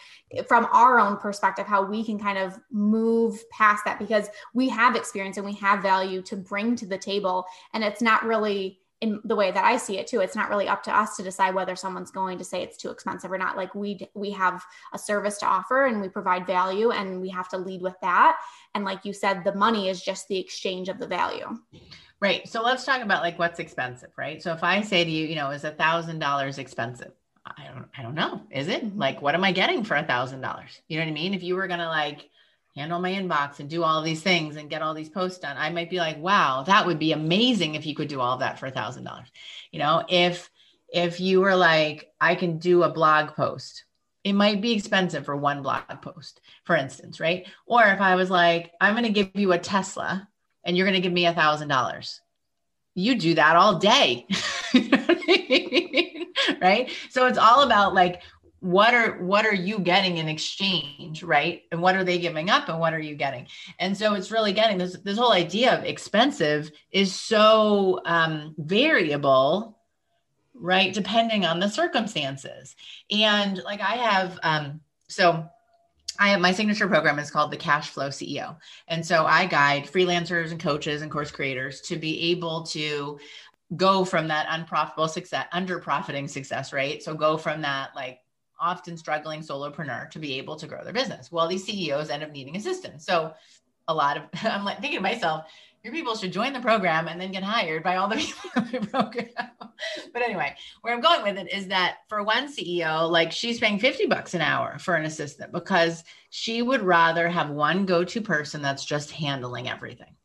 [0.48, 4.00] from our own perspective how we can kind of move past that?
[4.00, 8.02] Because we have experience and we have value to bring to the table and it's
[8.02, 10.98] not really in the way that I see it too, it's not really up to
[10.98, 13.58] us to decide whether someone's going to say it's too expensive or not.
[13.58, 17.50] Like we we have a service to offer and we provide value and we have
[17.50, 18.38] to lead with that.
[18.74, 21.58] And like you said, the money is just the exchange of the value.
[22.22, 22.48] Right.
[22.48, 24.42] So let's talk about like what's expensive, right?
[24.42, 27.12] So if I say to you, you know, is a thousand dollars expensive?
[27.46, 28.42] I don't I don't know.
[28.50, 28.86] Is it?
[28.86, 28.98] Mm-hmm.
[28.98, 30.82] Like what am I getting for a thousand dollars?
[30.88, 31.34] You know what I mean?
[31.34, 32.30] If you were gonna like
[32.76, 35.70] handle my inbox and do all these things and get all these posts done i
[35.70, 38.60] might be like wow that would be amazing if you could do all of that
[38.60, 39.28] for a thousand dollars.
[39.72, 40.50] You know if
[40.90, 43.86] if you were like i can do a blog post
[44.24, 47.48] it might be expensive for one blog post for instance right?
[47.66, 50.28] Or if i was like i'm going to give you a tesla
[50.64, 52.22] and you're going to give me a thousand dollars
[52.94, 54.28] you do that all day
[56.62, 56.90] right?
[57.10, 58.22] So it's all about like
[58.66, 62.68] what are what are you getting in exchange right and what are they giving up
[62.68, 63.46] and what are you getting
[63.78, 69.78] and so it's really getting this this whole idea of expensive is so um, variable
[70.56, 72.76] right depending on the circumstances
[73.12, 75.48] and like i have um so
[76.18, 78.56] I have my signature program is called the Cash Flow CEO.
[78.88, 83.20] And so I guide freelancers and coaches and course creators to be able to
[83.76, 87.04] go from that unprofitable success, under profiting success rate.
[87.04, 88.22] So go from that like
[88.60, 91.32] often struggling solopreneur to be able to grow their business.
[91.32, 93.06] Well, these CEOs end up needing assistance.
[93.06, 93.34] So
[93.88, 95.46] a lot of I'm like thinking to myself,
[95.84, 98.82] your people should join the program and then get hired by all the people in
[98.82, 99.30] the program.
[100.14, 103.78] but anyway, where I'm going with it is that for one CEO, like she's paying
[103.78, 108.62] 50 bucks an hour for an assistant because she would rather have one go-to person
[108.62, 110.16] that's just handling everything.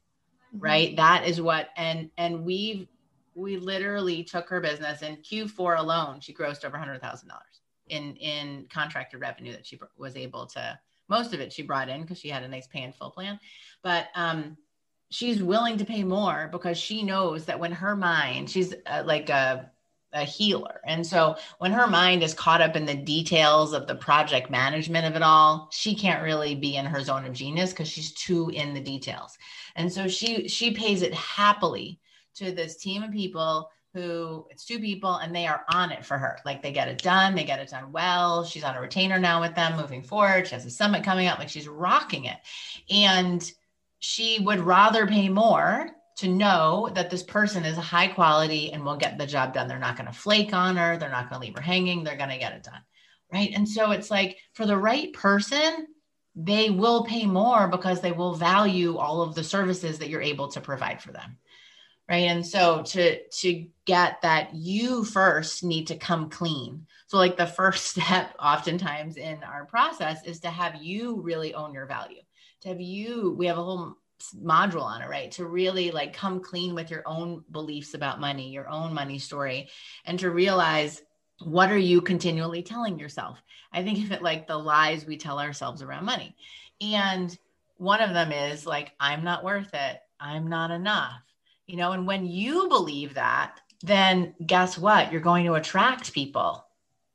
[0.54, 0.64] Mm-hmm.
[0.64, 0.96] Right.
[0.96, 2.88] That is what and and we
[3.34, 8.16] we literally took her business in Q4 alone, she grossed over hundred thousand dollars in
[8.16, 12.18] in contracted revenue that she was able to most of it she brought in because
[12.18, 13.38] she had a nice pay and full plan
[13.82, 14.56] but um
[15.10, 19.28] she's willing to pay more because she knows that when her mind she's uh, like
[19.28, 19.70] a
[20.12, 20.80] a healer.
[20.84, 25.06] And so when her mind is caught up in the details of the project management
[25.06, 28.50] of it all, she can't really be in her zone of genius because she's too
[28.50, 29.38] in the details.
[29.76, 32.00] And so she she pays it happily
[32.34, 36.16] to this team of people who it's two people and they are on it for
[36.16, 36.38] her.
[36.44, 38.44] Like they get it done, they get it done well.
[38.44, 40.46] She's on a retainer now with them moving forward.
[40.46, 42.36] She has a summit coming up, like she's rocking it.
[42.88, 43.50] And
[43.98, 48.96] she would rather pay more to know that this person is high quality and will
[48.96, 49.66] get the job done.
[49.66, 52.16] They're not going to flake on her, they're not going to leave her hanging, they're
[52.16, 52.82] going to get it done.
[53.32, 53.52] Right.
[53.54, 55.86] And so it's like for the right person,
[56.36, 60.48] they will pay more because they will value all of the services that you're able
[60.48, 61.38] to provide for them
[62.10, 62.26] right?
[62.26, 66.86] And so to to get that you first need to come clean.
[67.06, 71.72] So like the first step oftentimes in our process is to have you really own
[71.72, 72.20] your value.
[72.62, 73.94] To have you we have a whole
[74.36, 75.30] module on it right?
[75.32, 79.70] To really like come clean with your own beliefs about money your own money story
[80.04, 81.00] and to realize
[81.42, 83.38] what are you continually telling yourself?
[83.72, 86.36] I think of it like the lies we tell ourselves around money.
[86.82, 87.34] And
[87.78, 90.00] one of them is like i'm not worth it.
[90.18, 91.22] I'm not enough
[91.70, 95.10] you know and when you believe that then guess what?
[95.10, 96.66] You're going to attract people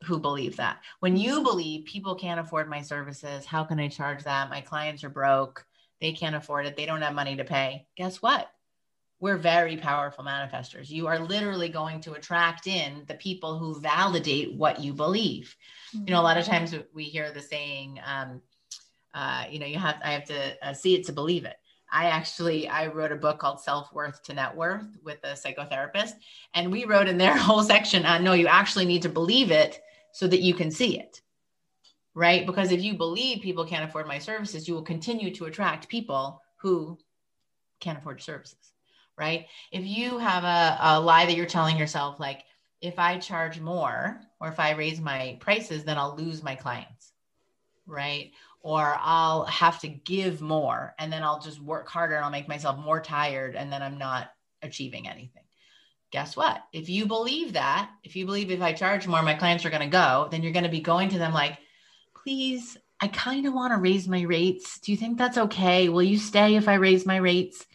[0.04, 0.82] who believe that.
[1.00, 5.04] When you believe people can't afford my services how can i charge that my clients
[5.04, 5.66] are broke.
[6.02, 6.76] They can't afford it.
[6.76, 7.88] They don't have money to pay.
[7.96, 8.50] Guess what?
[9.20, 10.90] We're very powerful manifestors.
[10.90, 15.56] You are literally going to attract in the people who validate what you believe.
[15.96, 16.08] Mm-hmm.
[16.08, 18.42] you know a lot of times we hear the saying um,
[19.14, 21.56] uh, you know you have i have to uh, see it to believe it
[21.96, 26.16] I actually I wrote a book called Self Worth to Net Worth with a psychotherapist,
[26.54, 29.82] and we wrote in their whole section on no, you actually need to believe it
[30.12, 31.22] so that you can see it,
[32.14, 32.46] right?
[32.46, 36.42] Because if you believe people can't afford my services, you will continue to attract people
[36.58, 36.98] who
[37.80, 38.74] can't afford services,
[39.18, 39.46] right?
[39.72, 42.44] If you have a, a lie that you're telling yourself, like
[42.82, 47.14] if I charge more or if I raise my prices, then I'll lose my clients,
[47.86, 48.34] right?
[48.66, 52.48] Or I'll have to give more and then I'll just work harder and I'll make
[52.48, 54.32] myself more tired and then I'm not
[54.64, 55.44] achieving anything.
[56.12, 56.64] Guess what?
[56.74, 59.84] If you believe that, if you believe if I charge more, my clients are going
[59.84, 61.60] to go, then you're going to be going to them like,
[62.24, 64.80] please, I kind of want to raise my rates.
[64.80, 65.88] Do you think that's okay?
[65.88, 67.68] Will you stay if I raise my rates?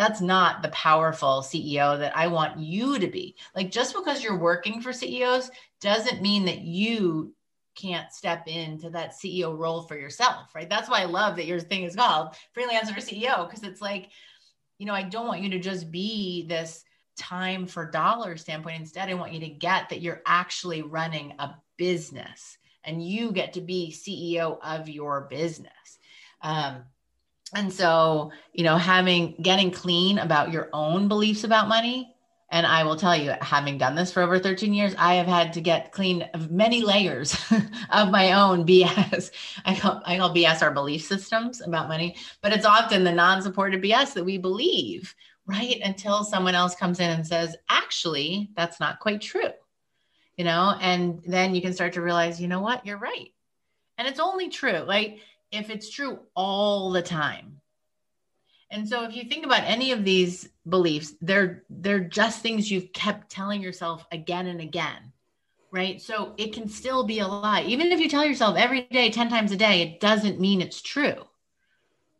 [0.00, 3.36] that's not the powerful CEO that I want you to be.
[3.54, 5.50] Like just because you're working for CEOs
[5.82, 7.34] doesn't mean that you
[7.74, 10.68] can't step into that CEO role for yourself, right?
[10.68, 14.10] That's why I love that your thing is called freelancer CEO because it's like,
[14.78, 16.84] you know, I don't want you to just be this
[17.16, 18.80] time for dollar standpoint.
[18.80, 23.52] Instead, I want you to get that you're actually running a business and you get
[23.54, 25.98] to be CEO of your business.
[26.42, 26.84] Um,
[27.54, 32.14] and so, you know, having getting clean about your own beliefs about money.
[32.52, 35.52] And I will tell you, having done this for over 13 years, I have had
[35.52, 37.34] to get clean of many layers
[37.90, 39.30] of my own BS.
[39.64, 43.40] I call, I call BS our belief systems about money, but it's often the non
[43.40, 45.14] supported BS that we believe,
[45.46, 45.80] right?
[45.84, 49.52] Until someone else comes in and says, actually, that's not quite true,
[50.36, 50.76] you know?
[50.80, 52.84] And then you can start to realize, you know what?
[52.84, 53.32] You're right.
[53.96, 54.78] And it's only true.
[54.78, 55.20] Like,
[55.52, 57.59] if it's true all the time.
[58.70, 62.92] And so if you think about any of these beliefs, they're they're just things you've
[62.92, 65.12] kept telling yourself again and again.
[65.72, 66.00] Right?
[66.00, 67.62] So it can still be a lie.
[67.62, 70.82] Even if you tell yourself every day 10 times a day, it doesn't mean it's
[70.82, 71.24] true.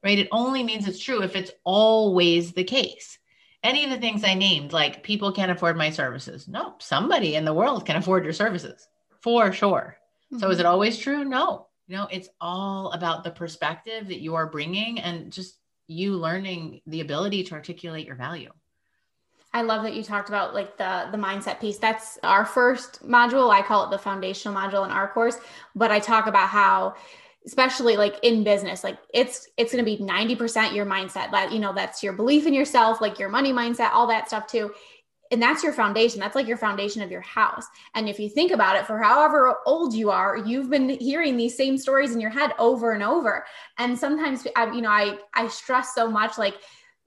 [0.04, 0.18] Right?
[0.18, 3.18] It only means it's true if it's always the case.
[3.62, 6.48] Any of the things I named, like people can't afford my services.
[6.48, 8.88] No, somebody in the world can afford your services
[9.20, 9.98] for sure.
[10.32, 10.38] Mm-hmm.
[10.38, 10.72] So is it mm-hmm.
[10.72, 11.24] always true?
[11.24, 15.58] No you know it's all about the perspective that you are bringing and just
[15.90, 18.50] you learning the ability to articulate your value
[19.52, 21.78] I love that you talked about like the the mindset piece.
[21.78, 23.50] That's our first module.
[23.50, 25.38] I call it the foundational module in our course,
[25.74, 26.94] but I talk about how
[27.46, 31.58] especially like in business like it's it's going to be 90% your mindset that you
[31.58, 34.70] know that's your belief in yourself like your money mindset all that stuff too
[35.30, 36.18] and that's your foundation.
[36.18, 37.66] That's like your foundation of your house.
[37.94, 41.56] And if you think about it for however old you are you've been hearing these
[41.56, 43.44] same stories in your head over and over.
[43.78, 46.56] And sometimes I, you know i i stress so much like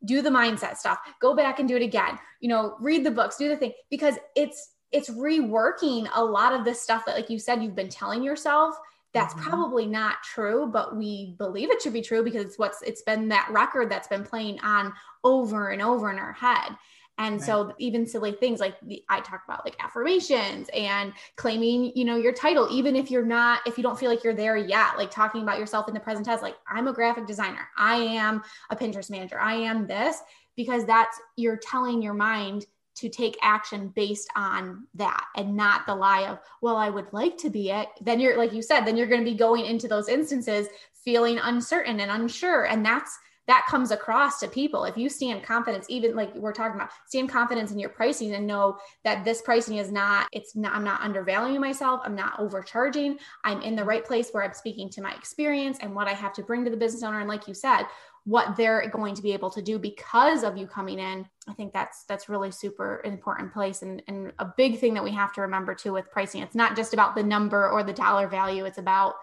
[0.05, 0.99] do the mindset stuff.
[1.21, 2.17] Go back and do it again.
[2.39, 3.73] You know read the books do the thing.
[3.89, 7.89] Because it's it's reworking a lot of the stuff that like you said you've been
[7.89, 8.75] telling yourself.
[9.13, 9.49] That's mm-hmm.
[9.49, 13.27] probably not true but we believe it should be true because it's what's it's been
[13.27, 14.91] that record that's been playing on
[15.23, 16.75] over and over in our head
[17.17, 17.45] and right.
[17.45, 22.15] so even silly things like the, I talk about like affirmations and claiming, you know,
[22.15, 25.11] your title, even if you're not, if you don't feel like you're there yet, like
[25.11, 28.75] talking about yourself in the present tense, like I'm a graphic designer, I am a
[28.75, 30.21] Pinterest manager, I am this,
[30.55, 35.95] because that's you're telling your mind to take action based on that and not the
[35.95, 37.87] lie of, well, I would like to be it.
[38.01, 41.39] Then you're, like you said, then you're going to be going into those instances feeling
[41.39, 42.65] uncertain and unsure.
[42.65, 44.85] And that's, that comes across to people.
[44.85, 48.47] If you stand confidence, even like we're talking about, stand confidence in your pricing and
[48.47, 52.01] know that this pricing is not, it's not, I'm not undervaluing myself.
[52.05, 53.17] I'm not overcharging.
[53.43, 56.33] I'm in the right place where I'm speaking to my experience and what I have
[56.33, 57.19] to bring to the business owner.
[57.19, 57.83] And like you said,
[58.25, 61.73] what they're going to be able to do because of you coming in i think
[61.73, 65.41] that's that's really super important place and, and a big thing that we have to
[65.41, 68.77] remember too with pricing it's not just about the number or the dollar value it's
[68.77, 69.15] about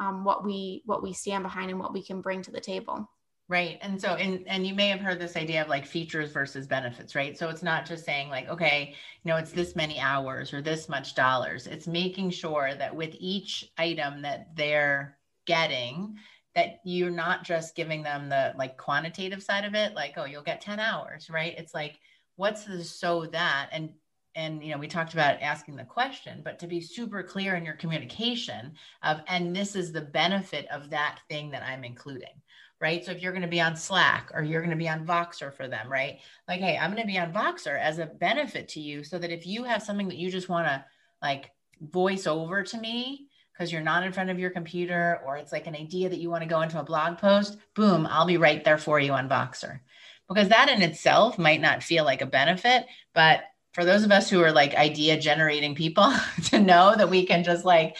[0.00, 3.06] um, what we what we stand behind and what we can bring to the table
[3.48, 3.78] Right.
[3.80, 7.14] And so, and, and you may have heard this idea of like features versus benefits,
[7.14, 7.38] right?
[7.38, 10.88] So it's not just saying like, okay, you know, it's this many hours or this
[10.88, 11.68] much dollars.
[11.68, 16.16] It's making sure that with each item that they're getting,
[16.56, 20.42] that you're not just giving them the like quantitative side of it, like, oh, you'll
[20.42, 21.54] get 10 hours, right?
[21.56, 22.00] It's like,
[22.34, 23.68] what's the so that?
[23.70, 23.90] And
[24.34, 27.64] and you know we talked about asking the question but to be super clear in
[27.64, 32.42] your communication of and this is the benefit of that thing that i'm including
[32.80, 33.04] right?
[33.04, 35.52] So if you're going to be on Slack or you're going to be on Voxer
[35.52, 36.18] for them, right?
[36.46, 39.30] Like, hey, I'm going to be on Voxer as a benefit to you so that
[39.30, 40.84] if you have something that you just want to
[41.22, 45.52] like voice over to me because you're not in front of your computer or it's
[45.52, 48.36] like an idea that you want to go into a blog post, boom, I'll be
[48.36, 49.80] right there for you on Voxer.
[50.28, 52.84] Because that in itself might not feel like a benefit,
[53.14, 56.12] but for those of us who are like idea generating people
[56.44, 57.96] to know that we can just like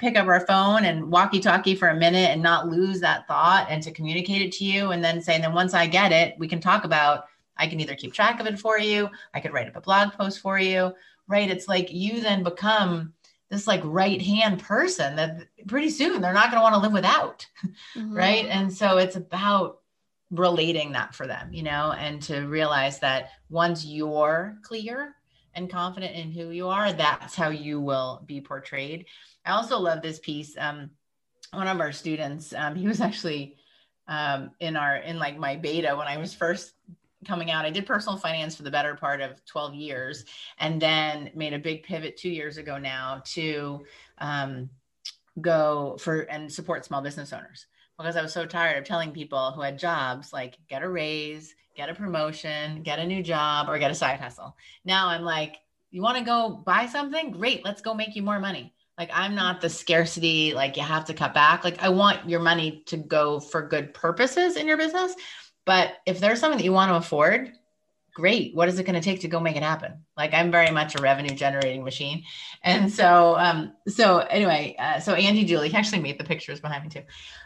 [0.00, 3.66] pick up our phone and walkie talkie for a minute and not lose that thought
[3.68, 6.34] and to communicate it to you and then say, and then once I get it,
[6.38, 9.52] we can talk about, I can either keep track of it for you, I could
[9.52, 10.94] write up a blog post for you,
[11.28, 11.50] right?
[11.50, 13.12] It's like you then become
[13.50, 16.92] this like right hand person that pretty soon they're not going to want to live
[16.92, 17.46] without,
[17.94, 18.14] mm-hmm.
[18.14, 18.46] right?
[18.46, 19.80] And so it's about
[20.30, 25.16] relating that for them, you know, and to realize that once you're clear
[25.54, 29.06] and confident in who you are, that's how you will be portrayed.
[29.44, 30.56] I also love this piece.
[30.58, 30.90] Um,
[31.52, 33.56] one of our students, um, he was actually
[34.06, 36.72] um, in our in like my beta when I was first
[37.26, 37.64] coming out.
[37.64, 40.24] I did personal finance for the better part of 12 years,
[40.58, 43.84] and then made a big pivot two years ago now to
[44.18, 44.70] um,
[45.40, 47.66] go for and support small business owners
[47.98, 51.54] because I was so tired of telling people who had jobs like get a raise,
[51.80, 54.54] get a promotion, get a new job, or get a side hustle.
[54.84, 55.56] Now I'm like,
[55.90, 57.30] you want to go buy something?
[57.30, 58.74] Great, let's go make you more money.
[58.98, 61.64] Like I'm not the scarcity, like you have to cut back.
[61.64, 65.14] Like I want your money to go for good purposes in your business.
[65.64, 67.52] But if there's something that you want to afford,
[68.14, 68.54] great.
[68.54, 70.04] What is it going to take to go make it happen?
[70.16, 72.24] Like i'm very much a revenue generating machine.
[72.62, 76.84] And so um so anyway uh, so andy julie he actually made the pictures behind
[76.84, 77.02] me too.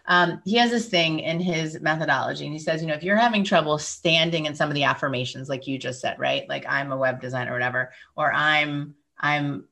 [0.07, 3.17] Um, he has this thing in his methodology and he says you know if you're
[3.17, 6.49] having trouble standing in some of the affirmations like you just said right?
[6.49, 9.65] Like i'm a web designer or whatever or i'm i'm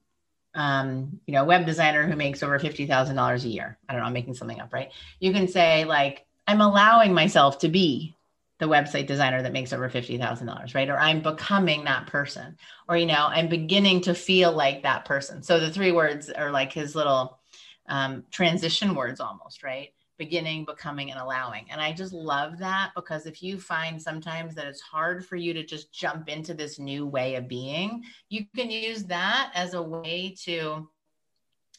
[0.54, 3.78] um, you know, web designer who makes over $50,000 a year.
[3.88, 4.90] I don't know, I'm making something up, right?
[5.18, 8.14] You can say like, I'm allowing myself to be
[8.62, 10.88] the website designer that makes over $50,000, right?
[10.88, 12.56] Or I'm becoming that person,
[12.88, 15.42] or, you know, I'm beginning to feel like that person.
[15.42, 17.40] So the three words are like his little
[17.88, 19.88] um, transition words almost, right?
[20.16, 21.66] Beginning, becoming, and allowing.
[21.72, 25.52] And I just love that because if you find sometimes that it's hard for you
[25.54, 29.82] to just jump into this new way of being, you can use that as a
[29.82, 30.88] way to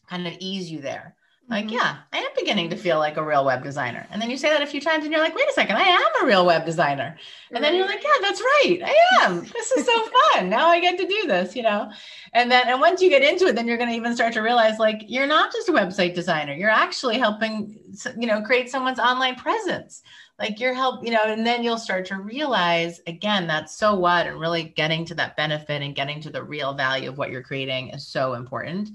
[0.09, 1.15] kind of ease you there
[1.49, 1.73] like, mm-hmm.
[1.73, 4.07] yeah, I am beginning to feel like a real web designer.
[4.11, 5.81] And then you say that a few times and you're like, wait a second, I
[5.81, 7.17] am a real web designer.
[7.49, 7.61] And right.
[7.61, 8.79] then you're like, yeah, that's right.
[8.83, 9.41] I am.
[9.53, 10.49] This is so fun.
[10.49, 11.91] Now I get to do this, you know?
[12.31, 14.41] And then, and once you get into it, then you're going to even start to
[14.41, 16.53] realize like, you're not just a website designer.
[16.53, 17.77] You're actually helping,
[18.17, 20.01] you know, create someone's online presence.
[20.39, 24.27] Like you're help, you know, and then you'll start to realize again, that's so what,
[24.27, 27.43] and really getting to that benefit and getting to the real value of what you're
[27.43, 28.89] creating is so important.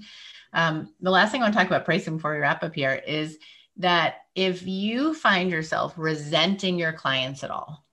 [0.53, 2.93] Um, the last thing I want to talk about pricing before we wrap up here
[2.93, 3.37] is
[3.77, 7.85] that if you find yourself resenting your clients at all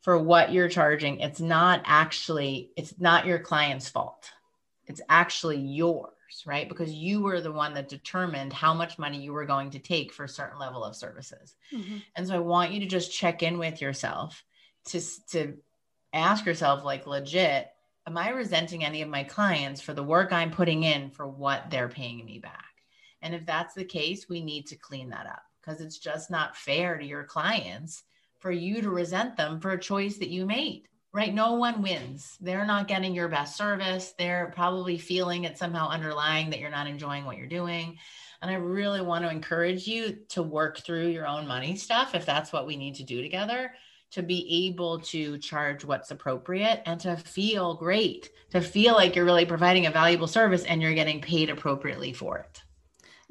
[0.00, 4.30] for what you're charging, it's not actually, it's not your client's fault.
[4.86, 6.12] It's actually yours,
[6.46, 6.68] right?
[6.68, 10.12] Because you were the one that determined how much money you were going to take
[10.12, 11.54] for a certain level of services.
[11.72, 11.98] Mm-hmm.
[12.16, 14.42] And so I want you to just check in with yourself
[14.86, 15.00] to,
[15.32, 15.58] to
[16.12, 17.70] ask yourself, like, legit,
[18.08, 21.70] am I resenting any of my clients for the work I'm putting in for what
[21.70, 22.64] they're paying me back?
[23.20, 26.56] And if that's the case, we need to clean that up because it's just not
[26.56, 28.04] fair to your clients
[28.38, 31.34] for you to resent them for a choice that you made, right?
[31.34, 32.38] No one wins.
[32.40, 34.14] They're not getting your best service.
[34.16, 37.98] They're probably feeling it somehow underlying that you're not enjoying what you're doing.
[38.40, 42.24] And I really want to encourage you to work through your own money stuff if
[42.24, 43.72] that's what we need to do together
[44.10, 49.24] to be able to charge what's appropriate and to feel great, to feel like you're
[49.24, 52.62] really providing a valuable service and you're getting paid appropriately for it.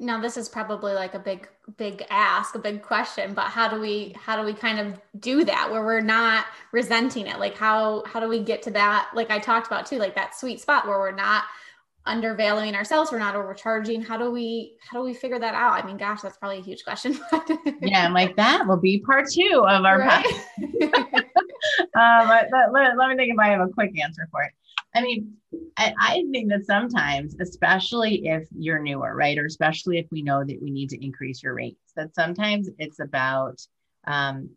[0.00, 3.80] Now this is probably like a big big ask, a big question, but how do
[3.80, 7.40] we how do we kind of do that where we're not resenting it?
[7.40, 10.36] Like how how do we get to that like I talked about too, like that
[10.36, 11.44] sweet spot where we're not
[12.08, 13.12] undervaluing ourselves.
[13.12, 14.02] We're not overcharging.
[14.02, 15.82] How do we how do we figure that out?
[15.82, 17.18] I mean gosh that's probably a huge question.
[17.80, 20.26] Yeah i'm like that will be part two of our right?
[21.94, 24.52] um, let, let, let, me think if i have a quick answer for it.
[24.94, 25.34] I mean
[25.76, 30.44] I, I think that sometimes especially if you're newer right or especially if we know
[30.44, 33.60] that we need to increase your rates that sometimes it's about
[34.06, 34.50] um,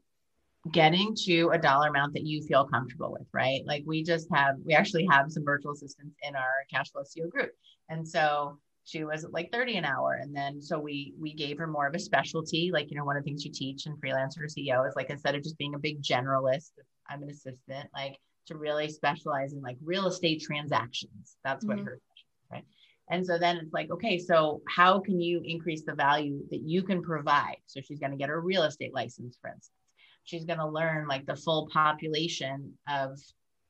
[0.70, 3.62] getting to a dollar amount that you feel comfortable with, right?
[3.66, 7.30] Like we just have, we actually have some virtual assistants in our cash flow CEO
[7.30, 7.52] group.
[7.90, 10.20] And so she was like 30 an hour.
[10.22, 12.72] And then so we we gave her more of a specialty.
[12.72, 15.36] Like, you know, one of the things you teach in freelancer CEO is like instead
[15.36, 16.72] of just being a big generalist,
[17.10, 21.38] I'm an assistant, like to really specialize in like real estate transactions.
[21.44, 21.88] That's what mm-hmm.
[21.88, 22.00] her
[22.52, 22.66] right?
[23.10, 26.82] And so then it's like, okay, so how can you increase the value that you
[26.84, 27.58] can provide?
[27.66, 29.72] So she's going to get her real estate license, for instance
[30.24, 33.20] she's going to learn like the full population of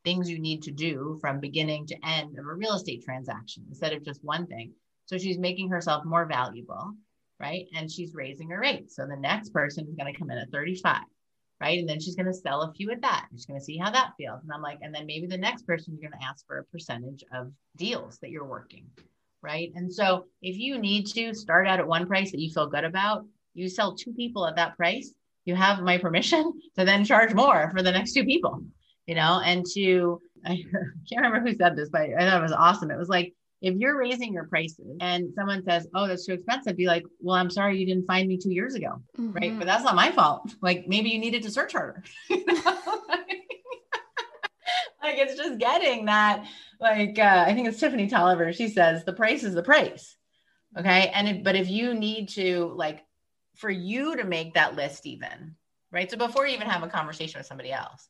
[0.04, 3.93] things you need to do from beginning to end of a real estate transaction instead
[3.93, 4.74] of just one thing.
[5.06, 6.93] So she's making herself more valuable,
[7.39, 7.66] right?
[7.76, 8.91] And she's raising her rate.
[8.91, 11.02] So the next person is going to come in at 35,
[11.60, 11.80] right?
[11.80, 13.28] And then she's going to sell a few at that.
[13.32, 14.41] She's going to see how that feels.
[14.43, 16.66] And I'm like, and then maybe the next person you're going to ask for a
[16.66, 18.86] percentage of deals that you're working,
[19.41, 19.72] right?
[19.76, 22.86] And so if you need to start out at one price that you feel good
[22.86, 25.14] about, you sell two people at that price
[25.46, 28.64] you have my permission to then charge more for the next two people,
[29.06, 30.64] you know, and to, I
[31.10, 32.92] can't remember who said this, but I thought it was awesome.
[32.92, 36.76] It was like, if you're raising your prices and someone says, Oh, that's too expensive,
[36.76, 39.02] be like, Well, I'm sorry you didn't find me two years ago.
[39.18, 39.32] Mm-hmm.
[39.32, 39.58] Right.
[39.58, 40.56] But that's not my fault.
[40.62, 42.04] Like maybe you needed to search harder.
[42.30, 42.48] like
[45.04, 46.46] it's just getting that.
[46.80, 48.52] Like, uh, I think it's Tiffany Tolliver.
[48.52, 50.16] She says, The price is the price.
[50.78, 51.12] Okay.
[51.14, 53.04] And if, but if you need to like
[53.62, 55.55] for you to make that list even
[55.91, 58.09] right so before you even have a conversation with somebody else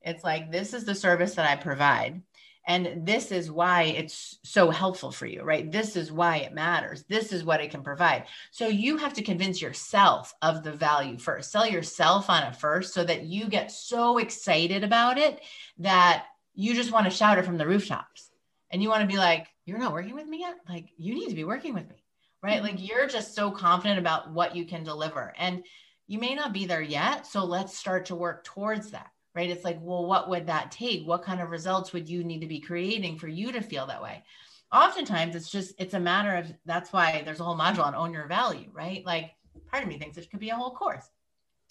[0.00, 2.22] it's like this is the service that i provide
[2.66, 5.70] And this is why it's so helpful for you, right?
[5.70, 7.04] This is why it matters.
[7.08, 8.26] This is what it can provide.
[8.52, 11.50] So you have to convince yourself of the value first.
[11.50, 15.40] Sell yourself on it first so that you get so excited about it
[15.78, 18.30] that you just want to shout it from the rooftops.
[18.70, 20.56] And you want to be like, you're not working with me yet?
[20.68, 22.01] Like, you need to be working with me,
[22.42, 22.56] right?
[22.56, 22.64] Mm-hmm.
[22.64, 25.32] Like, you're just so confident about what you can deliver.
[25.38, 25.64] And
[26.06, 27.26] you may not be there yet.
[27.26, 29.50] So let's start to work towards that right?
[29.50, 31.06] It's like, well, what would that take?
[31.06, 34.02] What kind of results would you need to be creating for you to feel that
[34.02, 34.24] way?
[34.72, 38.12] Oftentimes, it's just, it's a matter of that's why there's a whole module on own
[38.12, 39.04] your value, right?
[39.04, 39.32] Like,
[39.70, 41.08] part of me thinks it could be a whole course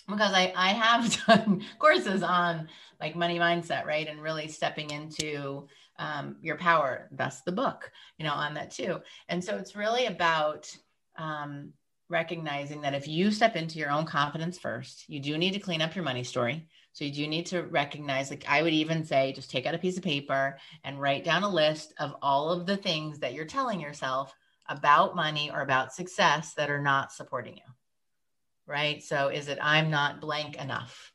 [0.07, 2.67] because I, I have done courses on
[2.99, 4.07] like money mindset, right?
[4.07, 5.67] And really stepping into
[6.01, 7.07] um, your power.
[7.11, 9.01] That's the book, you know, on that too.
[9.29, 10.75] And so it's really about
[11.15, 11.73] um,
[12.09, 15.81] recognizing that if you step into your own confidence first, you do need to clean
[15.81, 16.67] up your money story.
[16.93, 19.77] So you do need to recognize, like I would even say, just take out a
[19.77, 23.45] piece of paper and write down a list of all of the things that you're
[23.45, 24.33] telling yourself
[24.67, 27.73] about money or about success that are not supporting you.
[28.65, 29.03] Right.
[29.03, 31.13] So is it, I'm not blank enough?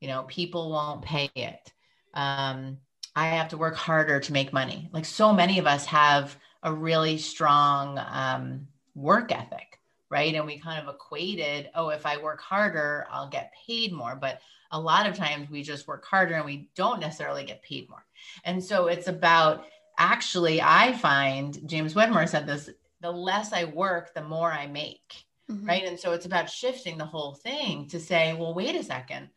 [0.00, 1.72] You know, people won't pay it.
[2.14, 2.78] Um,
[3.18, 4.88] I have to work harder to make money.
[4.92, 10.32] Like so many of us have a really strong um, work ethic, right?
[10.36, 14.14] And we kind of equated, oh, if I work harder, I'll get paid more.
[14.14, 14.40] But
[14.70, 18.04] a lot of times we just work harder and we don't necessarily get paid more.
[18.44, 19.64] And so it's about
[19.98, 25.24] actually, I find James Wedmore said this the less I work, the more I make.
[25.50, 25.66] Mm-hmm.
[25.66, 25.84] Right.
[25.84, 29.30] And so it's about shifting the whole thing to say, well, wait a second.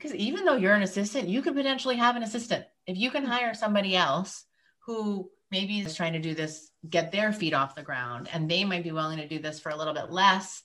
[0.00, 2.64] Because even though you're an assistant, you could potentially have an assistant.
[2.86, 3.28] If you can mm.
[3.28, 4.44] hire somebody else
[4.86, 8.64] who maybe is trying to do this, get their feet off the ground, and they
[8.64, 10.62] might be willing to do this for a little bit less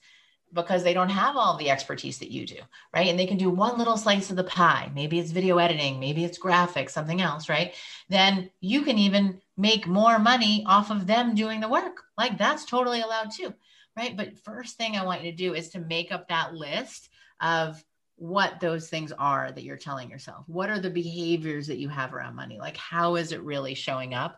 [0.54, 2.60] because they don't have all the expertise that you do,
[2.94, 3.08] right?
[3.08, 4.90] And they can do one little slice of the pie.
[4.96, 7.74] Maybe it's video editing, maybe it's graphics, something else, right?
[8.08, 12.04] Then you can even make more money off of them doing the work.
[12.18, 13.54] Like that's totally allowed too,
[13.98, 14.16] right?
[14.16, 17.10] But first thing I want you to do is to make up that list
[17.42, 17.84] of
[18.18, 20.46] what those things are that you're telling yourself.
[20.48, 22.58] What are the behaviors that you have around money?
[22.60, 24.38] Like how is it really showing up?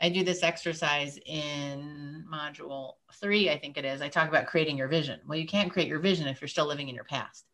[0.00, 4.02] I do this exercise in module three, I think it is.
[4.02, 5.20] I talk about creating your vision.
[5.26, 7.46] Well, you can't create your vision if you're still living in your past,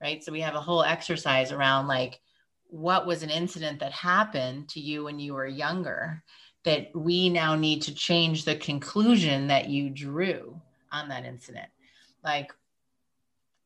[0.00, 0.24] right?
[0.24, 2.20] So we have a whole exercise around like,
[2.68, 6.24] what was an incident that happened to you when you were younger
[6.64, 10.60] that we now need to change the conclusion that you drew
[10.90, 11.68] on that incident?
[12.24, 12.52] Like,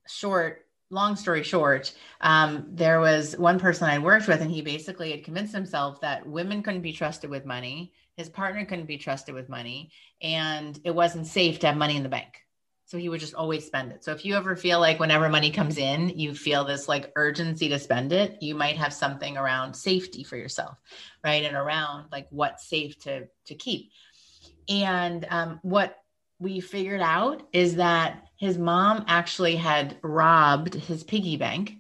[0.06, 5.10] short long story short, um, there was one person I worked with, and he basically
[5.10, 9.34] had convinced himself that women couldn't be trusted with money, his partner couldn't be trusted
[9.34, 9.90] with money,
[10.22, 12.44] and it wasn't safe to have money in the bank.
[12.86, 14.02] So he would just always spend it.
[14.02, 17.68] So if you ever feel like whenever money comes in, you feel this like urgency
[17.68, 20.78] to spend it, you might have something around safety for yourself,
[21.22, 21.44] right?
[21.44, 23.90] And around like what's safe to to keep.
[24.70, 25.98] And um, what
[26.38, 31.74] we figured out is that his mom actually had robbed his piggy bank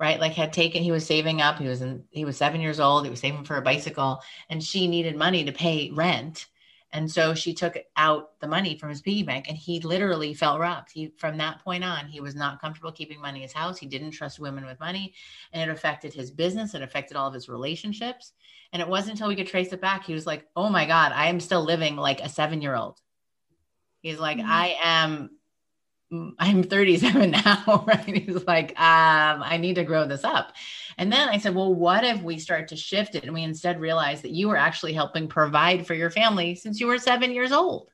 [0.00, 0.20] right?
[0.20, 3.04] Like had taken he was saving up he was in he was seven years old
[3.04, 6.46] he was saving for a bicycle and she needed money to pay rent.
[6.92, 10.60] And so she took out the money from his piggy bank and he literally felt
[10.60, 10.92] robbed.
[10.92, 13.78] He from that point on he was not comfortable keeping money in his house.
[13.78, 15.14] He didn't trust women with money
[15.52, 18.32] and it affected his business it affected all of his relationships.
[18.72, 21.12] And it wasn't until we could trace it back he was like oh my god
[21.12, 23.00] i am still living like a seven year old
[24.00, 24.50] he's like mm-hmm.
[24.50, 25.30] i am
[26.38, 28.04] I'm 37 now, right?
[28.04, 30.52] He's like, um, I need to grow this up.
[30.98, 33.80] And then I said, well, what if we start to shift it and we instead
[33.80, 37.52] realize that you were actually helping provide for your family since you were seven years
[37.52, 37.90] old?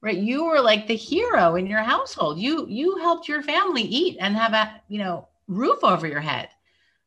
[0.00, 0.18] Right.
[0.18, 2.38] You were like the hero in your household.
[2.38, 6.50] You you helped your family eat and have a, you know, roof over your head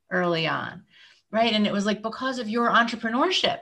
[0.10, 0.84] early on.
[1.32, 1.54] Right.
[1.54, 3.60] And it was like because of your entrepreneurship.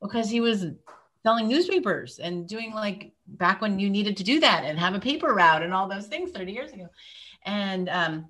[0.00, 0.66] Because he was
[1.22, 5.00] selling newspapers and doing like back when you needed to do that and have a
[5.00, 6.88] paper route and all those things 30 years ago.
[7.44, 8.28] And um,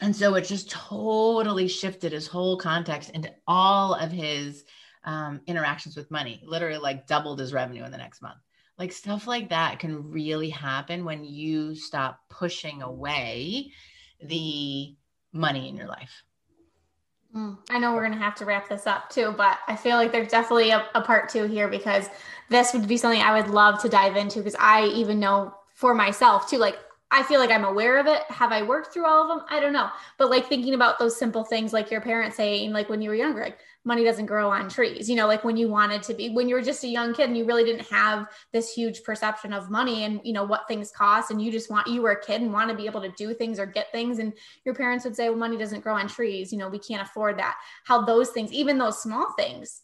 [0.00, 4.64] and so it just totally shifted his whole context into all of his
[5.04, 8.38] um, interactions with money, literally like doubled his revenue in the next month.
[8.78, 13.72] Like stuff like that can really happen when you stop pushing away
[14.22, 14.96] the
[15.32, 16.22] money in your life.
[17.70, 20.10] I know we're going to have to wrap this up too, but I feel like
[20.10, 22.08] there's definitely a, a part two here because
[22.48, 25.94] this would be something I would love to dive into because I even know for
[25.94, 26.78] myself too, like
[27.12, 28.22] I feel like I'm aware of it.
[28.28, 29.46] Have I worked through all of them?
[29.50, 29.90] I don't know.
[30.16, 33.16] But like thinking about those simple things, like your parents saying, like when you were
[33.16, 35.08] younger, like money doesn't grow on trees.
[35.08, 37.28] You know, like when you wanted to be, when you were just a young kid
[37.28, 40.90] and you really didn't have this huge perception of money and, you know, what things
[40.90, 41.30] cost.
[41.30, 43.32] And you just want, you were a kid and want to be able to do
[43.32, 44.18] things or get things.
[44.18, 44.32] And
[44.64, 46.52] your parents would say, well, money doesn't grow on trees.
[46.52, 47.56] You know, we can't afford that.
[47.84, 49.82] How those things, even those small things,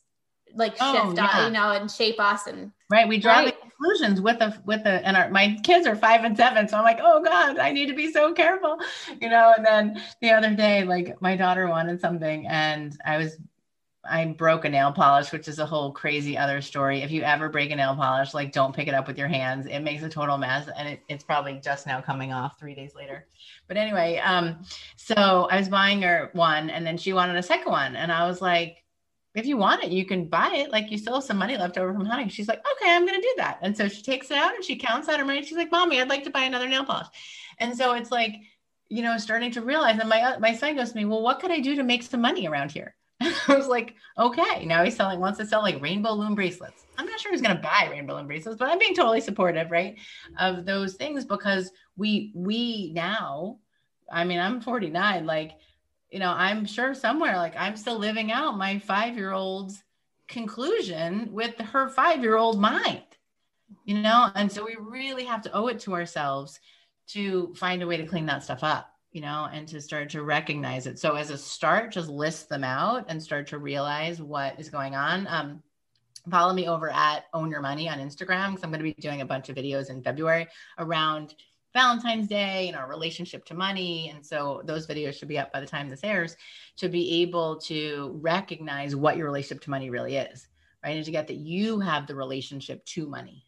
[0.55, 1.27] like oh, shift, yeah.
[1.27, 3.09] uh, you know, and shape us and right.
[3.09, 3.47] We draw right.
[3.47, 6.79] the conclusions with the with the and our my kids are five and seven, so
[6.79, 8.79] I'm like, oh god, I need to be so careful,
[9.21, 9.53] you know.
[9.57, 13.37] And then the other day, like my daughter wanted something, and I was
[14.09, 17.03] I broke a nail polish, which is a whole crazy other story.
[17.03, 19.67] If you ever break a nail polish, like don't pick it up with your hands.
[19.67, 20.69] It makes a total mess.
[20.77, 23.27] And it, it's probably just now coming off three days later.
[23.69, 24.65] But anyway, um,
[24.97, 27.97] so I was buying her one and then she wanted a second one.
[27.97, 28.83] And I was like,
[29.35, 30.71] if you want it, you can buy it.
[30.71, 32.31] Like you still have some money left over from hunting.
[32.31, 33.59] She's like, okay, I'm going to do that.
[33.61, 35.45] And so she takes it out and she counts out her money.
[35.45, 37.09] She's like, mommy, I'd like to buy another nail polish.
[37.59, 38.37] And so it's like,
[38.89, 39.99] you know, starting to realize.
[39.99, 42.21] And my my son goes to me, well, what could I do to make some
[42.21, 42.95] money around here?
[43.21, 46.85] I was like, okay, now he's selling, wants to sell like rainbow loom bracelets.
[46.99, 49.71] I'm not sure he's going to buy rainbow loom bracelets, but I'm being totally supportive,
[49.71, 49.97] right?
[50.39, 53.59] Of those things because we, we now,
[54.13, 55.53] I mean, I'm 49, like,
[56.11, 59.83] you know, I'm sure somewhere, like, I'm still living out my five year old's
[60.29, 63.03] conclusion with her five year old mind,
[63.85, 64.31] you know?
[64.35, 66.61] And so we really have to owe it to ourselves
[67.09, 70.23] to find a way to clean that stuff up you know, and to start to
[70.23, 70.99] recognize it.
[70.99, 74.95] So as a start, just list them out and start to realize what is going
[74.95, 75.27] on.
[75.31, 75.63] Um,
[76.31, 79.23] follow me over at Own Your Money on Instagram because I'm going to be doing
[79.23, 80.49] a bunch of videos in February
[80.79, 81.35] around
[81.73, 84.13] Valentine's Day and our relationship to money.
[84.15, 86.37] And so those videos should be up by the time this airs
[86.77, 90.47] to be able to recognize what your relationship to money really is,
[90.85, 90.95] right?
[90.95, 93.46] And to get that you have the relationship to money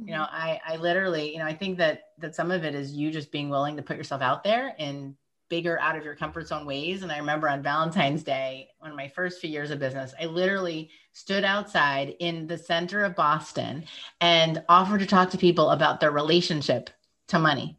[0.00, 0.20] you mm-hmm.
[0.20, 3.10] know i i literally you know i think that that some of it is you
[3.10, 5.14] just being willing to put yourself out there in
[5.48, 7.02] bigger out of your comfort zone ways.
[7.02, 10.26] And i remember on valentine's day one of my first few years of business i
[10.26, 13.84] literally stood outside in the center of boston
[14.20, 16.90] and offered to talk to people about their relationship
[17.30, 17.76] to money.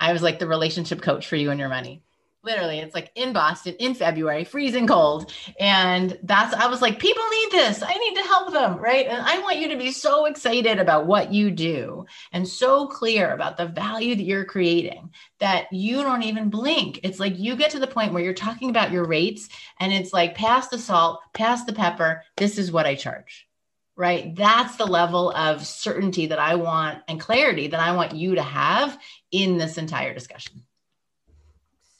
[0.00, 2.02] I was like the relationship coach for you and your money
[2.44, 5.32] literally it's like in boston in february freezing cold.
[5.60, 7.82] And that's i was like people need this.
[7.82, 9.06] I need to help them right?
[9.06, 13.32] And i want you to be so excited about what you do and so clear
[13.32, 17.00] about the value that you're creating that you don't even blink.
[17.02, 19.48] It's like you get to the point where you're talking about your rates
[19.80, 22.22] and it's like pass the salt pass the pepper.
[22.36, 23.46] This is what i charge
[23.94, 24.34] right?
[24.34, 28.42] That's the level of certainty that i want and clarity that i want you to
[28.42, 28.98] have
[29.30, 30.62] in this entire discussion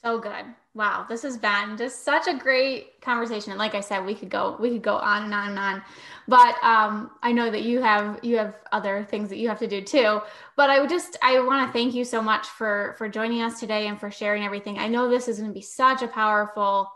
[0.03, 0.45] so good.
[0.75, 3.51] Wow, this has been just such a great conversation.
[3.51, 5.81] And like I said, we could go we could go on and on and on.
[6.27, 9.67] But um, I know that you have you have other things that you have to
[9.67, 10.21] do too.
[10.55, 13.59] But I would just I want to thank you so much for for joining us
[13.59, 14.77] today and for sharing everything.
[14.79, 16.91] I know this is going to be such a powerful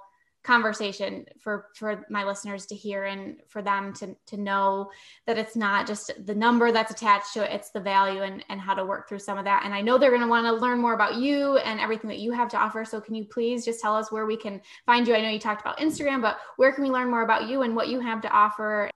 [0.47, 4.89] conversation for for my listeners to hear and for them to to know
[5.25, 8.61] that it's not just the number that's attached to it it's the value and and
[8.61, 10.53] how to work through some of that and i know they're going to want to
[10.53, 13.65] learn more about you and everything that you have to offer so can you please
[13.65, 16.37] just tell us where we can find you i know you talked about instagram but
[16.55, 18.89] where can we learn more about you and what you have to offer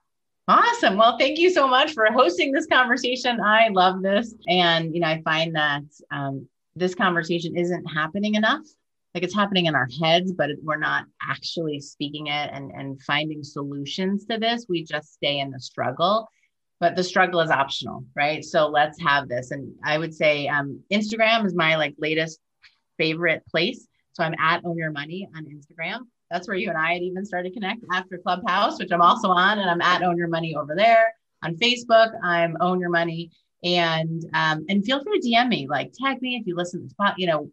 [0.48, 0.96] Awesome.
[0.96, 3.40] Well, thank you so much for hosting this conversation.
[3.40, 4.34] I love this.
[4.48, 8.66] And, you know, I find that um, this conversation isn't happening enough
[9.14, 13.42] like it's happening in our heads but we're not actually speaking it and and finding
[13.42, 14.66] solutions to this.
[14.68, 16.28] We just stay in the struggle
[16.80, 18.44] but the struggle is optional right?
[18.44, 19.50] So let's have this.
[19.50, 22.40] And i would say um, instagram is my like latest
[22.98, 23.86] favorite place.
[24.12, 26.00] So i'm at own your money on instagram.
[26.30, 29.28] That's where you and i had even started to connect after clubhouse which i'm also
[29.28, 32.12] on and i'm at own your money over there on facebook.
[32.22, 33.30] I'm own your money.
[33.64, 36.84] And um, and feel free to dm me like tag me if you listen to
[36.84, 37.48] the spot you know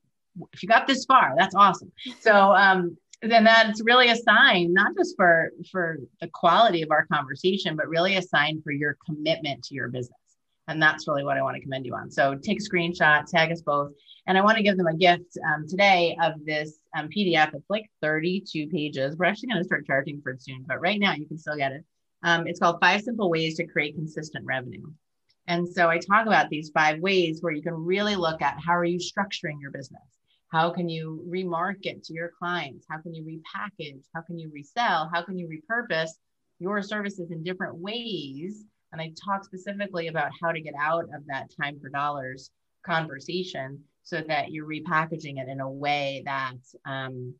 [0.53, 1.91] if you got this far, that's awesome.
[2.19, 7.05] So um, then that's really a sign, not just for for the quality of our
[7.07, 10.15] conversation, but really a sign for your commitment to your business.
[10.67, 12.11] And that's really what I want to commend you on.
[12.11, 13.91] So take a screenshot, tag us both.
[14.27, 17.55] And I want to give them a gift um, today of this um, PDF.
[17.55, 19.17] It's like 32 pages.
[19.17, 21.57] We're actually going to start charging for it soon, but right now you can still
[21.57, 21.83] get it.
[22.21, 24.83] Um, it's called Five Simple Ways to Create Consistent Revenue.
[25.47, 28.73] And so I talk about these five ways where you can really look at how
[28.73, 30.18] are you structuring your business?
[30.51, 32.85] How can you remarket to your clients?
[32.89, 34.01] How can you repackage?
[34.13, 35.09] How can you resell?
[35.13, 36.11] How can you repurpose
[36.59, 38.63] your services in different ways?
[38.91, 42.49] And I talk specifically about how to get out of that time for dollars
[42.83, 47.35] conversation so that you're repackaging it in a way that um,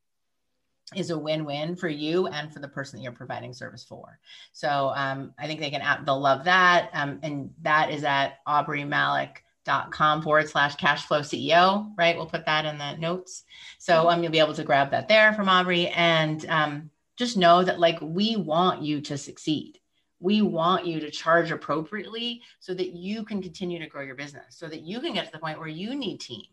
[0.95, 4.19] is a win-win for you and for the person that you're providing service for.
[4.51, 8.83] So um, I think they can they'll love that, um, and that is at Aubrey
[8.83, 12.15] Malik dot com forward slash cash flow CEO, right?
[12.15, 13.43] We'll put that in the notes.
[13.77, 17.63] So um, you'll be able to grab that there from Aubrey and um, just know
[17.63, 19.79] that like we want you to succeed.
[20.21, 24.57] We want you to charge appropriately so that you can continue to grow your business,
[24.57, 26.43] so that you can get to the point where you need team,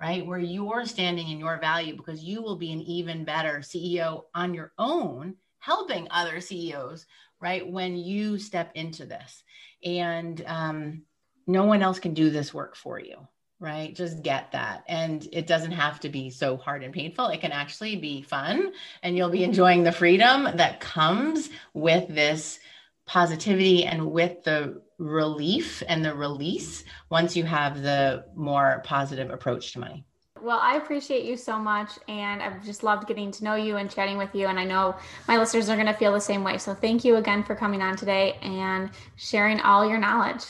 [0.00, 0.24] right?
[0.24, 4.54] Where you're standing in your value because you will be an even better CEO on
[4.54, 7.06] your own, helping other CEOs,
[7.40, 7.66] right?
[7.66, 9.42] When you step into this.
[9.84, 11.02] And um,
[11.46, 13.16] no one else can do this work for you,
[13.58, 13.94] right?
[13.94, 14.84] Just get that.
[14.88, 17.28] And it doesn't have to be so hard and painful.
[17.28, 18.72] It can actually be fun
[19.02, 22.60] and you'll be enjoying the freedom that comes with this
[23.06, 29.72] positivity and with the relief and the release once you have the more positive approach
[29.72, 30.04] to money.
[30.42, 31.90] Well, I appreciate you so much.
[32.08, 34.46] And I've just loved getting to know you and chatting with you.
[34.46, 34.96] And I know
[35.28, 36.58] my listeners are going to feel the same way.
[36.58, 40.44] So thank you again for coming on today and sharing all your knowledge.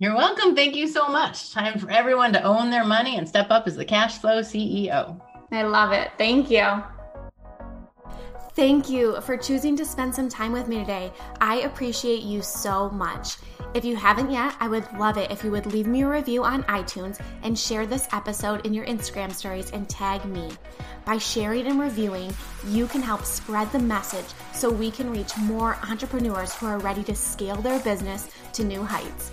[0.00, 0.54] You're welcome.
[0.54, 1.52] Thank you so much.
[1.52, 5.20] Time for everyone to own their money and step up as the cash flow CEO.
[5.50, 6.12] I love it.
[6.16, 6.84] Thank you.
[8.54, 11.12] Thank you for choosing to spend some time with me today.
[11.40, 13.38] I appreciate you so much.
[13.74, 16.44] If you haven't yet, I would love it if you would leave me a review
[16.44, 20.48] on iTunes and share this episode in your Instagram stories and tag me.
[21.04, 22.32] By sharing and reviewing,
[22.68, 27.02] you can help spread the message so we can reach more entrepreneurs who are ready
[27.04, 29.32] to scale their business to new heights.